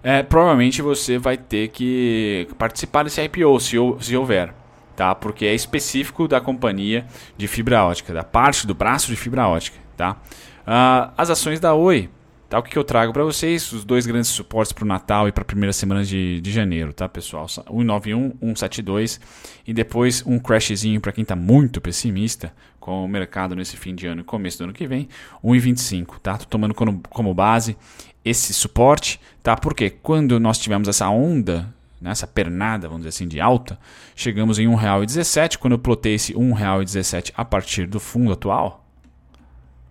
É, 0.04 0.22
provavelmente 0.22 0.84
você 0.84 1.18
vai 1.18 1.38
ter 1.38 1.70
que 1.70 2.48
participar 2.60 3.02
desse 3.02 3.20
IPO, 3.24 3.60
se, 3.60 3.76
se 4.02 4.16
houver, 4.16 4.54
tá? 4.96 5.16
Porque 5.16 5.48
é 5.48 5.56
específico 5.56 6.28
da 6.28 6.40
companhia 6.40 7.08
de 7.36 7.48
fibra 7.48 7.84
ótica, 7.84 8.14
da 8.14 8.24
parte 8.24 8.68
do 8.68 8.76
braço 8.76 9.08
de 9.08 9.16
fibra 9.16 9.48
ótica, 9.48 9.80
tá? 9.98 10.18
Uh, 10.62 11.12
as 11.18 11.32
ações 11.32 11.60
da 11.60 11.74
Oi 11.74 12.08
Tá, 12.56 12.60
o 12.60 12.64
que, 12.64 12.70
que 12.70 12.78
eu 12.78 12.86
trago 12.86 13.12
para 13.12 13.22
vocês? 13.22 13.70
Os 13.74 13.84
dois 13.84 14.08
grandes 14.08 14.30
suportes 14.30 14.72
para 14.72 14.86
o 14.86 14.88
Natal 14.88 15.28
e 15.28 15.32
para 15.34 15.42
a 15.42 15.46
primeira 15.46 15.74
semana 15.74 16.06
de, 16.06 16.40
de 16.40 16.54
janeiro, 16.54 16.94
tá, 16.94 17.10
pessoal? 17.10 17.50
191, 17.50 18.30
172 18.40 19.20
e 19.68 19.74
depois 19.74 20.24
um 20.26 20.40
crashzinho 20.40 21.02
para 21.02 21.12
quem 21.12 21.24
está 21.24 21.36
muito 21.36 21.82
pessimista 21.82 22.54
com 22.80 23.04
o 23.04 23.10
mercado 23.10 23.58
nesse 23.58 23.76
fim 23.76 23.94
de 23.94 24.08
ano 24.08 24.22
e 24.22 24.24
começo 24.24 24.60
do 24.60 24.64
ano 24.64 24.74
que 24.74 24.88
vem, 24.88 25.10
1,25, 25.44 26.18
tá? 26.24 26.38
Tô 26.38 26.46
tomando 26.46 26.74
como, 26.74 27.02
como 27.10 27.34
base 27.34 27.76
esse 28.24 28.54
suporte, 28.54 29.20
tá? 29.44 29.58
Porque 29.58 29.90
quando 29.90 30.40
nós 30.40 30.58
tivemos 30.58 30.88
essa 30.88 31.10
onda 31.10 31.76
nessa 32.00 32.26
pernada, 32.26 32.88
vamos 32.88 33.02
dizer 33.02 33.10
assim, 33.10 33.28
de 33.28 33.42
alta, 33.42 33.78
chegamos 34.16 34.60
em 34.60 34.70
R$ 34.70 34.78
1,17. 34.78 35.58
Quando 35.58 35.74
eu 35.74 35.80
plotei 35.80 36.14
esse 36.14 36.32
R$ 36.32 36.40
1,17 36.40 37.34
a 37.36 37.44
partir 37.44 37.86
do 37.86 38.00
fundo 38.00 38.32
atual, 38.32 38.85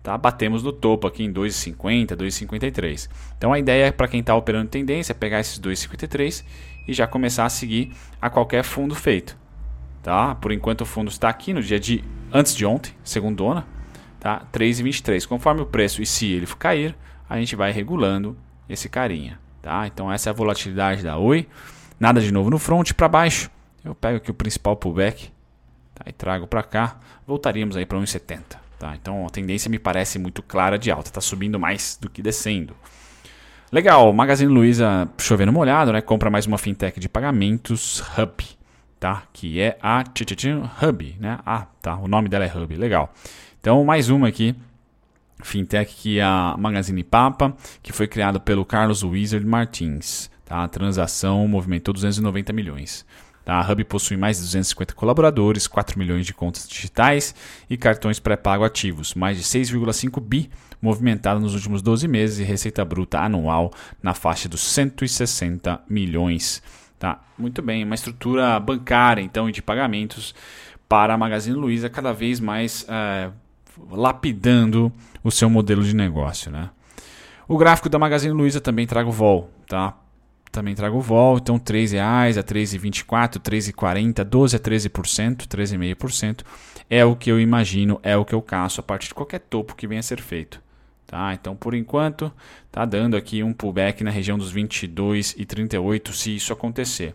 Tá? 0.05 0.15
Batemos 0.19 0.61
no 0.61 0.71
topo 0.71 1.07
aqui 1.07 1.23
em 1.23 1.33
2,50, 1.33 2.15
2,53. 2.15 3.09
Então 3.35 3.51
a 3.51 3.57
ideia 3.57 3.91
para 3.91 4.07
quem 4.07 4.19
está 4.19 4.35
operando 4.35 4.69
tendência 4.69 5.13
é 5.13 5.15
pegar 5.15 5.39
esses 5.39 5.59
2,53 5.59 6.45
e 6.87 6.93
já 6.93 7.07
começar 7.07 7.43
a 7.43 7.49
seguir 7.49 7.91
a 8.21 8.29
qualquer 8.29 8.63
fundo 8.63 8.93
feito. 8.93 9.35
Tá? 10.03 10.35
Por 10.35 10.51
enquanto 10.51 10.81
o 10.81 10.85
fundo 10.85 11.09
está 11.09 11.27
aqui 11.27 11.53
no 11.53 11.61
dia 11.63 11.79
de 11.79 12.03
antes 12.31 12.55
de 12.55 12.67
ontem, 12.67 12.93
segundona, 13.03 13.65
tá? 14.19 14.45
3,23. 14.53 15.25
Conforme 15.25 15.61
o 15.61 15.65
preço 15.65 16.03
e 16.03 16.05
se 16.05 16.31
ele 16.31 16.45
cair, 16.45 16.95
a 17.27 17.39
gente 17.39 17.55
vai 17.55 17.71
regulando 17.71 18.37
esse 18.69 18.87
carinha, 18.87 19.39
tá? 19.59 19.87
Então 19.87 20.11
essa 20.11 20.29
é 20.29 20.31
a 20.31 20.33
volatilidade 20.33 21.01
da 21.01 21.17
Oi. 21.17 21.47
Nada 21.99 22.21
de 22.21 22.31
novo 22.31 22.51
no 22.51 22.59
front 22.59 22.93
para 22.93 23.07
baixo. 23.07 23.49
Eu 23.83 23.95
pego 23.95 24.17
aqui 24.17 24.29
o 24.29 24.35
principal 24.35 24.75
pullback 24.75 25.31
tá? 25.95 26.05
e 26.05 26.11
trago 26.11 26.45
para 26.45 26.61
cá. 26.61 26.99
Voltaríamos 27.25 27.75
aí 27.75 27.87
para 27.87 27.97
1,70. 27.97 28.64
Tá? 28.79 28.95
Então 28.95 29.25
a 29.25 29.29
tendência 29.29 29.69
me 29.69 29.79
parece 29.79 30.19
muito 30.19 30.41
clara 30.43 30.77
de 30.77 30.91
alta, 30.91 31.09
está 31.09 31.21
subindo 31.21 31.59
mais 31.59 31.97
do 31.99 32.09
que 32.09 32.21
descendo. 32.21 32.75
Legal, 33.71 34.11
Magazine 34.13 34.51
Luiza 34.51 35.09
chovendo 35.17 35.51
molhado, 35.51 35.91
né? 35.91 36.01
Compra 36.01 36.29
mais 36.29 36.45
uma 36.45 36.57
fintech 36.57 36.99
de 36.99 37.09
pagamentos, 37.09 38.03
Hub, 38.17 38.43
tá? 38.99 39.23
Que 39.33 39.59
é 39.59 39.77
a 39.81 40.03
Hub, 40.81 41.17
né? 41.19 41.39
Ah, 41.45 41.67
tá, 41.81 41.97
o 41.97 42.07
nome 42.07 42.29
dela 42.29 42.45
é 42.45 42.57
Hub, 42.57 42.75
legal. 42.75 43.13
Então 43.59 43.83
mais 43.83 44.09
uma 44.09 44.27
aqui 44.27 44.55
fintech 45.43 45.93
que 45.95 46.19
é 46.19 46.23
a 46.23 46.55
Magazine 46.57 47.03
Papa, 47.03 47.55
que 47.81 47.93
foi 47.93 48.07
criado 48.07 48.39
pelo 48.39 48.65
Carlos 48.65 49.03
Wizard 49.03 49.45
Martins. 49.45 50.29
Tá? 50.45 50.63
A 50.63 50.67
transação 50.67 51.47
movimentou 51.47 51.93
290 51.93 52.53
milhões. 52.53 53.05
Tá? 53.45 53.59
A 53.59 53.71
Hub 53.71 53.83
possui 53.83 54.17
mais 54.17 54.37
de 54.37 54.43
250 54.43 54.95
colaboradores, 54.95 55.67
4 55.67 55.99
milhões 55.99 56.25
de 56.25 56.33
contas 56.33 56.67
digitais 56.67 57.35
e 57.69 57.77
cartões 57.77 58.19
pré-pago 58.19 58.63
ativos, 58.63 59.13
mais 59.13 59.37
de 59.37 59.43
6,5 59.43 60.19
bi 60.19 60.49
movimentado 60.81 61.39
nos 61.39 61.53
últimos 61.53 61.83
12 61.83 62.07
meses 62.07 62.39
e 62.39 62.43
receita 62.43 62.83
bruta 62.83 63.19
anual 63.19 63.71
na 64.01 64.15
faixa 64.15 64.49
dos 64.49 64.61
160 64.61 65.79
milhões. 65.87 66.61
Tá? 66.97 67.21
Muito 67.37 67.61
bem, 67.61 67.83
uma 67.83 67.93
estrutura 67.93 68.59
bancária 68.59 69.21
então 69.21 69.51
de 69.51 69.61
pagamentos 69.61 70.33
para 70.89 71.13
a 71.13 71.17
Magazine 71.17 71.55
Luiza 71.55 71.87
cada 71.87 72.11
vez 72.13 72.39
mais 72.39 72.83
é, 72.89 73.29
lapidando 73.91 74.91
o 75.23 75.29
seu 75.29 75.51
modelo 75.51 75.83
de 75.83 75.95
negócio. 75.95 76.51
Né? 76.51 76.71
O 77.47 77.59
gráfico 77.59 77.89
da 77.89 77.99
Magazine 77.99 78.33
Luiza 78.33 78.59
também 78.59 78.87
traga 78.87 79.07
o 79.07 79.11
vol, 79.11 79.51
tá? 79.67 79.93
Também 80.55 80.73
trago 80.73 80.99
o 80.99 81.01
vol, 81.01 81.35
então 81.35 81.57
R$ 81.57 81.85
reais 81.85 82.37
a 82.37 82.39
R$ 82.39 82.47
3,24, 82.47 83.33
R$ 83.33 83.39
3,40, 83.39 84.23
12 84.23 84.55
a 84.55 84.59
13%, 84.59 85.47
13,5% 85.47 86.45
é 86.89 87.03
o 87.03 87.13
que 87.13 87.29
eu 87.29 87.41
imagino, 87.41 87.99
é 88.01 88.15
o 88.15 88.23
que 88.23 88.33
eu 88.33 88.41
caço 88.41 88.79
a 88.79 88.83
partir 88.83 89.09
de 89.09 89.15
qualquer 89.15 89.39
topo 89.39 89.75
que 89.75 89.85
venha 89.85 89.99
a 89.99 90.03
ser 90.03 90.21
feito. 90.21 90.61
Tá? 91.05 91.33
Então, 91.33 91.57
por 91.57 91.75
enquanto, 91.75 92.31
tá 92.71 92.85
dando 92.85 93.17
aqui 93.17 93.43
um 93.43 93.51
pullback 93.51 94.01
na 94.01 94.09
região 94.09 94.37
dos 94.37 94.49
22 94.49 95.35
e 95.37 95.43
38 95.43 96.13
se 96.13 96.33
isso 96.37 96.53
acontecer. 96.53 97.13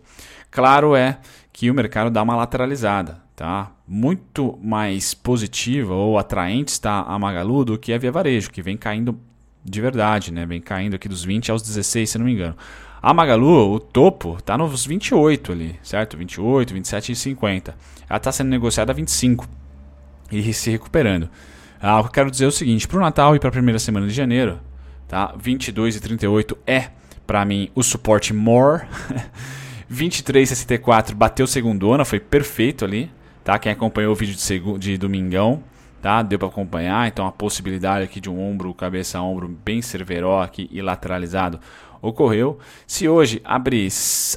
Claro 0.51 0.95
é 0.95 1.17
que 1.51 1.71
o 1.71 1.73
mercado 1.73 2.11
dá 2.11 2.21
uma 2.21 2.35
lateralizada, 2.35 3.23
tá? 3.35 3.71
Muito 3.87 4.59
mais 4.61 5.15
positiva 5.15 5.95
ou 5.95 6.19
atraente 6.19 6.71
está 6.73 7.01
a 7.01 7.17
Magalu 7.17 7.65
do 7.65 7.79
que 7.79 7.91
a 7.91 7.97
Via 7.97 8.11
Varejo, 8.11 8.51
que 8.51 8.61
vem 8.61 8.77
caindo 8.77 9.19
de 9.65 9.81
verdade, 9.81 10.31
né? 10.31 10.45
Vem 10.45 10.61
caindo 10.61 10.95
aqui 10.95 11.09
dos 11.09 11.23
20 11.23 11.49
aos 11.49 11.63
16, 11.63 12.11
se 12.11 12.17
não 12.19 12.25
me 12.25 12.33
engano. 12.33 12.55
A 13.01 13.15
Magalu, 13.15 13.73
o 13.73 13.79
topo, 13.79 14.37
está 14.37 14.55
nos 14.55 14.85
28 14.85 15.51
ali, 15.51 15.79
certo? 15.81 16.15
28, 16.15 16.71
27 16.71 17.11
e 17.11 17.15
50. 17.15 17.75
Ela 18.07 18.17
está 18.17 18.31
sendo 18.31 18.49
negociada 18.49 18.91
a 18.91 18.95
25 18.95 19.47
e 20.31 20.53
se 20.53 20.69
recuperando. 20.69 21.27
Ah, 21.81 21.99
eu 21.99 22.09
quero 22.09 22.29
dizer 22.29 22.45
é 22.45 22.47
o 22.47 22.51
seguinte: 22.51 22.87
para 22.87 22.97
o 22.97 23.01
Natal 23.01 23.35
e 23.35 23.39
para 23.39 23.49
a 23.49 23.51
primeira 23.51 23.79
semana 23.79 24.05
de 24.05 24.13
janeiro, 24.13 24.59
tá? 25.07 25.33
22 25.35 25.95
e 25.95 25.99
38 25.99 26.55
é, 26.67 26.89
para 27.25 27.43
mim, 27.43 27.71
o 27.73 27.81
suporte 27.81 28.33
more. 28.33 28.83
23 29.89 30.49
e 30.51 30.55
64 30.55 31.15
bateu 31.15 31.47
segundona, 31.47 32.05
foi 32.05 32.19
perfeito 32.19 32.85
ali. 32.85 33.11
Tá? 33.43 33.57
Quem 33.57 33.71
acompanhou 33.71 34.11
o 34.11 34.15
vídeo 34.15 34.35
de, 34.35 34.77
de 34.77 34.97
domingão, 34.99 35.63
tá? 36.01 36.21
Deu 36.21 36.37
para 36.37 36.47
acompanhar. 36.47 37.07
Então 37.07 37.25
a 37.25 37.31
possibilidade 37.31 38.03
aqui 38.03 38.21
de 38.21 38.29
um 38.29 38.39
ombro, 38.39 38.71
cabeça 38.75 39.19
ombro 39.19 39.47
bem 39.47 39.81
cerveró 39.81 40.43
aqui 40.43 40.69
e 40.71 40.83
lateralizado 40.83 41.59
ocorreu. 42.01 42.57
Se 42.87 43.07
hoje 43.07 43.41
abrir 43.43 43.87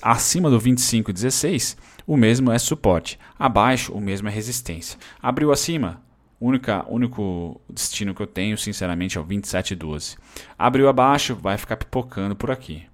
acima 0.03 0.50
do 0.50 0.61
25,16, 0.61 1.77
o 2.07 2.16
mesmo 2.16 2.53
é 2.53 2.59
suporte. 2.59 3.18
Abaixo, 3.38 3.92
o 3.92 4.00
mesmo 4.00 4.29
é 4.29 4.31
resistência. 4.31 4.98
Abriu 5.22 5.50
acima, 5.50 6.03
única, 6.40 6.85
único 6.88 7.61
destino 7.68 8.14
que 8.14 8.20
eu 8.20 8.27
tenho, 8.27 8.59
sinceramente, 8.59 9.16
é 9.16 9.20
o 9.20 9.24
27,12. 9.24 10.16
Abriu 10.59 10.88
abaixo, 10.88 11.35
vai 11.35 11.57
ficar 11.57 11.77
pipocando 11.77 12.37
por 12.37 12.50
aqui, 12.50 12.85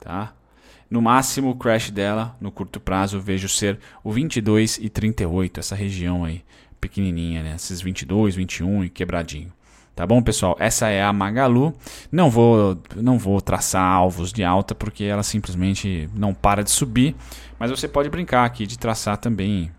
tá? 0.00 0.32
No 0.88 1.00
máximo, 1.00 1.50
o 1.50 1.56
crash 1.56 1.90
dela, 1.90 2.36
no 2.40 2.52
curto 2.52 2.78
prazo, 2.78 3.18
vejo 3.18 3.48
ser 3.48 3.78
o 4.04 4.10
22,38, 4.10 5.58
essa 5.58 5.74
região 5.74 6.24
aí, 6.24 6.44
pequenininha, 6.80 7.42
né? 7.42 7.54
Esses 7.56 7.80
22, 7.80 8.36
21 8.36 8.84
e 8.84 8.90
quebradinho. 8.90 9.50
Tá 9.94 10.06
bom, 10.06 10.22
pessoal? 10.22 10.56
Essa 10.58 10.88
é 10.88 11.02
a 11.02 11.12
Magalu. 11.12 11.74
Não 12.10 12.30
vou, 12.30 12.80
não 12.96 13.18
vou 13.18 13.40
traçar 13.42 13.84
alvos 13.84 14.32
de 14.32 14.42
alta 14.42 14.74
porque 14.74 15.04
ela 15.04 15.22
simplesmente 15.22 16.08
não 16.14 16.32
para 16.32 16.64
de 16.64 16.70
subir, 16.70 17.14
mas 17.58 17.70
você 17.70 17.86
pode 17.86 18.08
brincar 18.08 18.44
aqui 18.46 18.66
de 18.66 18.78
traçar 18.78 19.18
também 19.18 19.70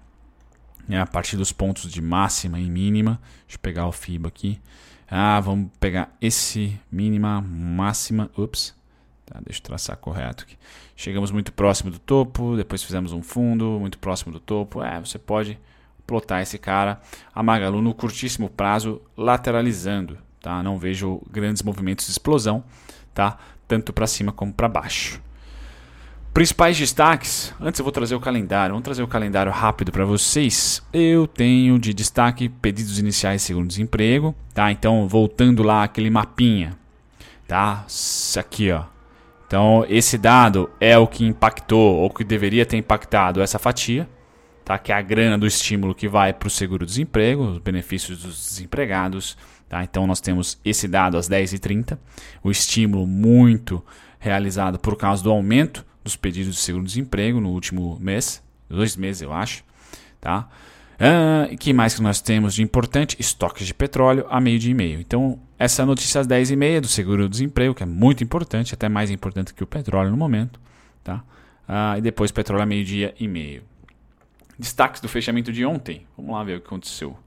né, 0.88 1.02
a 1.02 1.06
partir 1.06 1.36
dos 1.36 1.52
pontos 1.52 1.91
de 1.91 2.02
máxima 2.02 2.60
e 2.60 2.69
mínima. 2.69 3.19
Deixa 3.45 3.56
eu 3.56 3.60
pegar 3.60 3.88
o 3.88 3.91
FIBA 3.91 4.28
aqui. 4.28 4.62
Ah, 5.10 5.39
vamos 5.39 5.69
pegar 5.80 6.15
esse 6.21 6.80
mínima, 6.91 7.41
máxima. 7.41 8.30
Ups. 8.38 8.76
Tá, 9.26 9.39
deixa 9.43 9.60
eu 9.60 9.63
traçar 9.63 9.97
correto 9.97 10.43
aqui. 10.43 10.58
Chegamos 10.95 11.32
muito 11.32 11.52
próximo 11.52 11.89
do 11.89 11.97
topo, 11.97 12.56
depois 12.56 12.84
fizemos 12.84 13.13
um 13.13 13.23
fundo, 13.23 13.78
muito 13.80 13.97
próximo 13.97 14.32
do 14.32 14.39
topo. 14.39 14.84
É, 14.84 14.99
você 14.99 15.17
pode 15.17 15.58
plotar 16.05 16.41
esse 16.41 16.57
cara, 16.57 17.01
a 17.33 17.41
Magalu 17.41 17.81
no 17.81 17.93
curtíssimo 17.93 18.49
prazo 18.49 19.01
lateralizando, 19.17 20.17
tá? 20.41 20.61
Não 20.61 20.77
vejo 20.77 21.21
grandes 21.29 21.61
movimentos 21.61 22.05
de 22.05 22.11
explosão, 22.11 22.63
tá? 23.13 23.37
Tanto 23.67 23.93
para 23.93 24.07
cima 24.07 24.31
como 24.31 24.53
para 24.53 24.67
baixo. 24.67 25.21
Principais 26.33 26.75
destaques, 26.75 27.53
antes 27.61 27.79
eu 27.79 27.83
vou 27.83 27.91
trazer 27.91 28.15
o 28.15 28.19
calendário, 28.19 28.73
vamos 28.73 28.83
trazer 28.83 29.03
o 29.03 29.07
calendário 29.07 29.51
rápido 29.51 29.91
para 29.91 30.03
vocês. 30.03 30.81
Eu 30.91 31.27
tenho 31.27 31.77
de 31.77 31.93
destaque 31.93 32.49
pedidos 32.49 32.97
iniciais 32.97 33.43
segundo 33.43 33.67
desemprego, 33.67 34.33
tá? 34.51 34.71
Então, 34.71 35.07
voltando 35.07 35.61
lá 35.61 35.83
aquele 35.83 36.09
mapinha, 36.09 36.75
tá? 37.47 37.85
Isso 37.87 38.39
aqui, 38.39 38.71
ó. 38.71 38.85
Então, 39.45 39.85
esse 39.87 40.17
dado 40.17 40.71
é 40.79 40.97
o 40.97 41.05
que 41.05 41.23
impactou 41.23 41.97
ou 41.97 42.09
que 42.09 42.23
deveria 42.23 42.65
ter 42.65 42.77
impactado 42.77 43.39
essa 43.39 43.59
fatia, 43.59 44.09
tá? 44.63 44.78
que 44.78 44.91
é 44.91 44.95
a 44.95 45.02
grana 45.02 45.38
do 45.38 45.45
estímulo 45.45 45.93
que 45.93 46.08
vai 46.08 46.34
para 46.34 46.47
o 46.47 46.52
seguro-desemprego, 46.52 47.43
os 47.43 47.58
benefícios 47.58 48.21
dos 48.21 48.36
desempregados. 48.49 49.38
Tá? 49.67 49.84
Então 49.84 50.06
nós 50.06 50.21
temos 50.21 50.60
esse 50.63 50.88
dado 50.88 51.17
às 51.17 51.28
10h30, 51.28 51.97
o 52.43 52.52
estímulo 52.52 53.08
muito 53.08 53.84
realizado 54.19 54.80
por 54.80 54.95
causa 54.95 55.23
do 55.23 55.32
aumento 55.32 55.86
dos 56.04 56.15
pedidos 56.15 56.56
de 56.56 56.62
seguro-desemprego 56.62 57.39
no 57.39 57.49
último 57.49 57.97
mês, 57.99 58.43
dois 58.69 58.95
meses 58.95 59.21
eu 59.21 59.34
acho. 59.34 59.63
Tá? 60.19 60.47
Uh, 60.93 61.58
que 61.58 61.73
mais 61.73 61.95
que 61.95 62.02
nós 62.02 62.21
temos 62.21 62.54
de 62.54 62.62
importante? 62.62 63.17
Estoques 63.19 63.65
de 63.65 63.73
petróleo 63.73 64.26
a 64.30 64.39
meio 64.39 64.60
dia 64.60 64.71
e 64.71 64.73
meio. 64.73 64.99
Então, 64.99 65.39
essa 65.58 65.86
notícia 65.86 66.21
às 66.21 66.28
10h30 66.28 66.82
do 66.82 66.88
seguro-desemprego, 66.88 67.73
que 67.73 67.84
é 67.84 67.86
muito 67.86 68.23
importante, 68.23 68.73
até 68.73 68.88
mais 68.88 69.10
importante 69.10 69.54
que 69.54 69.63
o 69.63 69.67
petróleo 69.67 70.12
no 70.12 70.17
momento. 70.17 70.60
Tá? 71.04 71.23
Uh, 71.67 71.97
e 71.97 72.02
depois 72.02 72.32
petróleo 72.32 72.63
a 72.63 72.65
meio 72.65 72.86
dia 72.86 73.13
e 73.19 73.28
meio. 73.28 73.63
Destaques 74.57 75.01
do 75.01 75.07
fechamento 75.07 75.51
de 75.51 75.65
ontem. 75.65 76.05
Vamos 76.17 76.33
lá 76.33 76.43
ver 76.43 76.57
o 76.57 76.61
que 76.61 76.67
aconteceu. 76.67 77.17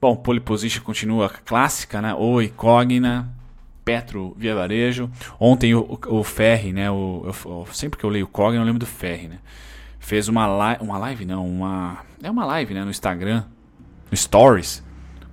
Bom, 0.00 0.14
pole 0.16 0.40
position 0.40 0.82
continua 0.82 1.28
clássica, 1.28 2.02
né? 2.02 2.14
Oi, 2.14 2.48
Cogna, 2.48 3.32
Petro, 3.84 4.34
Via 4.36 4.54
Varejo. 4.54 5.10
Ontem 5.38 5.74
o, 5.74 5.80
o, 5.80 6.18
o 6.18 6.24
Ferri, 6.24 6.72
né? 6.72 6.90
O, 6.90 7.32
sempre 7.72 7.98
que 7.98 8.04
eu 8.04 8.10
leio 8.10 8.26
Cogna, 8.26 8.60
eu 8.60 8.64
lembro 8.64 8.80
do 8.80 8.86
Ferri, 8.86 9.28
né? 9.28 9.38
Fez 9.98 10.28
uma 10.28 10.46
live, 10.46 10.84
uma 10.84 10.98
live 10.98 11.24
não, 11.24 11.48
uma 11.48 12.04
é 12.22 12.30
uma 12.30 12.44
live, 12.44 12.72
né, 12.72 12.84
no 12.84 12.90
Instagram, 12.90 13.44
no 14.10 14.16
Stories, 14.16 14.82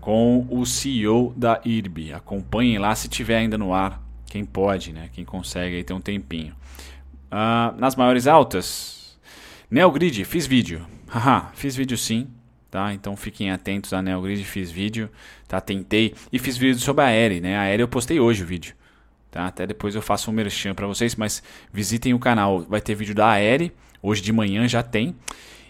com 0.01 0.47
o 0.49 0.65
CEO 0.65 1.33
da 1.37 1.61
IRB. 1.63 2.11
Acompanhem 2.11 2.77
lá 2.77 2.93
se 2.95 3.07
tiver 3.07 3.37
ainda 3.37 3.57
no 3.57 3.73
ar, 3.73 4.01
quem 4.25 4.43
pode, 4.43 4.91
né? 4.91 5.09
Quem 5.13 5.23
consegue 5.23 5.75
aí 5.75 5.83
ter 5.83 5.93
um 5.93 6.01
tempinho. 6.01 6.55
Uh, 7.31 7.79
nas 7.79 7.95
maiores 7.95 8.27
altas, 8.27 9.17
Neogrid, 9.69 10.23
fiz 10.25 10.45
vídeo. 10.45 10.85
Haha, 11.13 11.51
fiz 11.53 11.75
vídeo 11.75 11.95
sim, 11.95 12.27
tá? 12.71 12.91
Então 12.91 13.15
fiquem 13.15 13.51
atentos 13.51 13.93
à 13.93 14.01
Neogrid, 14.01 14.43
fiz 14.43 14.71
vídeo, 14.71 15.11
tá? 15.47 15.61
Tentei 15.61 16.15
e 16.31 16.39
fiz 16.39 16.57
vídeo 16.57 16.79
sobre 16.79 17.03
a 17.03 17.07
Aere, 17.07 17.39
né? 17.39 17.55
A 17.55 17.61
Aere 17.61 17.83
eu 17.83 17.87
postei 17.87 18.19
hoje 18.19 18.41
o 18.41 18.47
vídeo, 18.47 18.73
tá? 19.29 19.45
Até 19.45 19.67
depois 19.67 19.93
eu 19.93 20.01
faço 20.01 20.31
um 20.31 20.33
merchan 20.33 20.73
para 20.73 20.87
vocês, 20.87 21.15
mas 21.15 21.43
visitem 21.71 22.15
o 22.15 22.19
canal, 22.19 22.63
vai 22.63 22.81
ter 22.81 22.95
vídeo 22.95 23.13
da 23.13 23.29
Aere, 23.29 23.71
hoje 24.01 24.23
de 24.23 24.33
manhã 24.33 24.67
já 24.67 24.81
tem. 24.81 25.15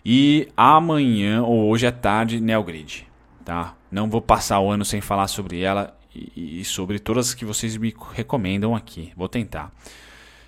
E 0.06 0.48
amanhã 0.56 1.44
ou 1.44 1.68
hoje 1.68 1.86
à 1.86 1.92
tarde, 1.92 2.40
Neogrid, 2.40 3.06
tá? 3.44 3.76
Não 3.92 4.10
vou 4.10 4.22
passar 4.22 4.62
o 4.62 4.72
ano 4.72 4.86
sem 4.86 5.02
falar 5.02 5.28
sobre 5.28 5.60
ela 5.60 5.94
e 6.16 6.64
sobre 6.64 7.00
todas 7.00 7.34
que 7.34 7.44
vocês 7.44 7.76
me 7.76 7.94
recomendam 8.14 8.74
aqui. 8.74 9.12
Vou 9.18 9.28
tentar. 9.28 9.74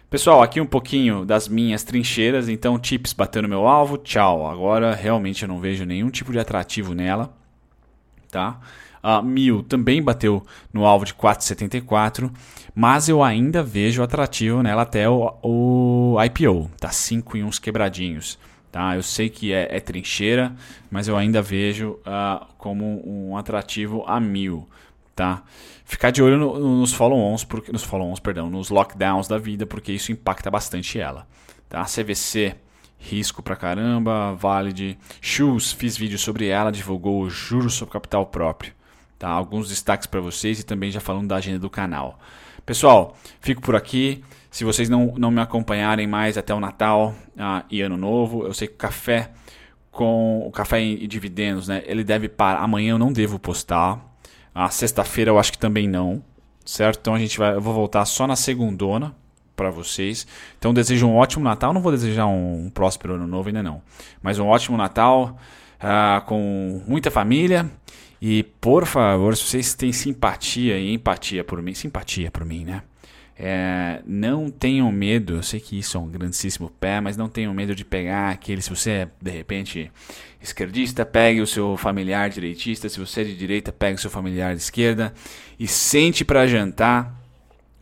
Pessoal, 0.08 0.44
aqui 0.44 0.62
um 0.62 0.68
pouquinho 0.68 1.26
das 1.26 1.48
minhas 1.48 1.84
trincheiras, 1.84 2.48
então 2.48 2.78
tips 2.78 3.12
bateu 3.12 3.42
no 3.42 3.50
meu 3.50 3.68
alvo, 3.68 3.98
tchau. 3.98 4.48
Agora 4.48 4.94
realmente 4.94 5.42
eu 5.42 5.48
não 5.48 5.60
vejo 5.60 5.84
nenhum 5.84 6.12
tipo 6.12 6.32
de 6.32 6.38
atrativo 6.38 6.94
nela, 6.94 7.36
tá? 8.30 8.60
A 9.02 9.22
Mil 9.22 9.64
também 9.64 10.02
bateu 10.02 10.46
no 10.72 10.86
alvo 10.86 11.06
de 11.06 11.14
4,74, 11.14 12.32
mas 12.74 13.10
eu 13.10 13.24
ainda 13.24 13.64
vejo 13.64 14.04
atrativo 14.04 14.62
nela 14.62 14.84
até 14.84 15.10
o, 15.10 15.38
o 15.42 16.18
IPO, 16.24 16.70
tá 16.80 16.90
5 16.90 17.38
em 17.38 17.44
uns 17.44 17.58
quebradinhos. 17.58 18.38
Tá? 18.72 18.96
Eu 18.96 19.02
sei 19.02 19.30
que 19.30 19.54
é, 19.54 19.76
é 19.76 19.80
trincheira, 19.80 20.54
mas 20.92 21.08
eu 21.08 21.18
ainda 21.18 21.42
vejo 21.42 22.00
uh, 22.02 22.46
como 22.58 23.02
um 23.08 23.38
atrativo 23.38 24.04
a 24.06 24.20
mil 24.20 24.68
tá? 25.16 25.44
Ficar 25.86 26.12
de 26.12 26.22
olho 26.22 26.38
no, 26.38 26.80
nos 26.80 26.94
follow-ons, 26.94 27.48
nos 27.72 27.84
follow-ons, 27.84 28.20
perdão, 28.20 28.50
nos 28.50 28.70
lockdowns 28.70 29.28
da 29.28 29.38
vida, 29.38 29.66
porque 29.66 29.92
isso 29.92 30.12
impacta 30.12 30.52
bastante 30.52 31.00
ela, 31.00 31.28
tá? 31.70 31.84
CVC, 31.86 32.56
risco 32.98 33.42
pra 33.42 33.56
caramba, 33.56 34.34
Valid, 34.36 34.98
Shoes, 35.22 35.72
fiz 35.72 35.96
vídeo 35.96 36.18
sobre 36.18 36.48
ela, 36.48 36.72
divulgou 36.72 37.30
juros 37.30 37.76
sobre 37.76 37.94
capital 37.94 38.26
próprio, 38.26 38.74
tá? 39.18 39.30
Alguns 39.30 39.70
destaques 39.70 40.08
para 40.08 40.20
vocês 40.20 40.60
e 40.60 40.64
também 40.64 40.92
já 40.92 41.00
falando 41.00 41.28
da 41.28 41.38
agenda 41.38 41.60
do 41.60 41.70
canal. 41.70 42.20
Pessoal, 42.66 43.16
fico 43.40 43.62
por 43.62 43.76
aqui. 43.76 44.24
Se 44.50 44.64
vocês 44.64 44.90
não, 44.90 45.14
não 45.18 45.30
me 45.30 45.40
acompanharem 45.40 46.08
mais 46.08 46.38
até 46.38 46.54
o 46.54 46.60
Natal 46.60 47.14
ah, 47.38 47.64
e 47.70 47.82
Ano 47.82 47.98
Novo, 47.98 48.46
eu 48.46 48.54
sei 48.54 48.68
que 48.68 48.74
o 48.74 48.78
café 48.78 49.32
com 49.92 50.46
o 50.46 50.52
café 50.52 50.80
em 50.82 51.08
dividendos, 51.08 51.68
né? 51.68 51.82
Ele 51.86 52.04
deve 52.04 52.28
parar. 52.28 52.62
Amanhã 52.62 52.92
eu 52.92 53.00
não 53.00 53.14
devo 53.14 53.40
postar. 53.40 54.15
A 54.56 54.70
sexta-feira 54.70 55.32
eu 55.32 55.38
acho 55.38 55.52
que 55.52 55.58
também 55.58 55.86
não, 55.86 56.24
certo? 56.66 57.00
Então 57.02 57.14
a 57.14 57.20
gente 57.20 57.38
vai, 57.38 57.54
eu 57.54 57.62
vou 57.62 57.74
voltar 57.74 58.06
só 58.06 58.26
na 58.26 58.38
segundona 58.38 59.14
para 59.54 59.70
vocês. 59.70 60.26
Então 60.58 60.74
desejo 60.74 61.08
um 61.08 61.16
ótimo 61.16 61.44
Natal. 61.44 61.74
Não 61.74 61.82
vou 61.82 61.92
desejar 61.92 62.26
um, 62.26 62.68
um 62.68 62.70
próspero 62.70 63.16
ano 63.16 63.28
novo 63.28 63.50
ainda 63.50 63.62
não, 63.62 63.82
mas 64.24 64.40
um 64.40 64.48
ótimo 64.48 64.78
Natal 64.78 65.38
uh, 65.76 66.26
com 66.26 66.82
muita 66.88 67.12
família. 67.12 67.70
E 68.22 68.44
por 68.62 68.86
favor, 68.86 69.36
se 69.36 69.44
vocês 69.44 69.74
têm 69.74 69.92
simpatia 69.92 70.80
e 70.80 70.94
empatia 70.94 71.44
por 71.44 71.62
mim, 71.62 71.74
simpatia 71.74 72.32
por 72.32 72.46
mim, 72.46 72.64
né? 72.64 72.82
É, 73.38 74.02
não 74.06 74.50
tenham 74.50 74.90
medo, 74.92 75.36
eu 75.36 75.44
sei 75.44 75.60
que 75.60 75.78
isso 75.78 75.98
é 75.98 76.00
um 76.00 76.08
grandíssimo 76.08 76.70
pé, 76.80 77.02
mas 77.02 77.18
não 77.18 77.28
tenham 77.28 77.54
medo 77.54 77.76
de 77.76 77.84
pegar 77.84 78.30
aquele, 78.30 78.62
se 78.62 78.70
você 78.70 78.92
é 78.92 79.08
de 79.22 79.30
repente 79.30 79.92
esquerdista, 80.42 81.06
pegue 81.06 81.42
o 81.42 81.48
seu 81.48 81.76
familiar 81.76 82.30
direitista, 82.30 82.88
se 82.88 82.98
você 82.98 83.22
é 83.22 83.24
de 83.26 83.36
direita, 83.36 83.74
pegue 83.74 83.96
o 83.96 84.02
seu 84.02 84.10
familiar 84.10 84.56
de 84.56 84.62
esquerda 84.62 85.14
e 85.60 85.68
sente 85.68 86.24
para 86.24 86.48
jantar 86.48 87.14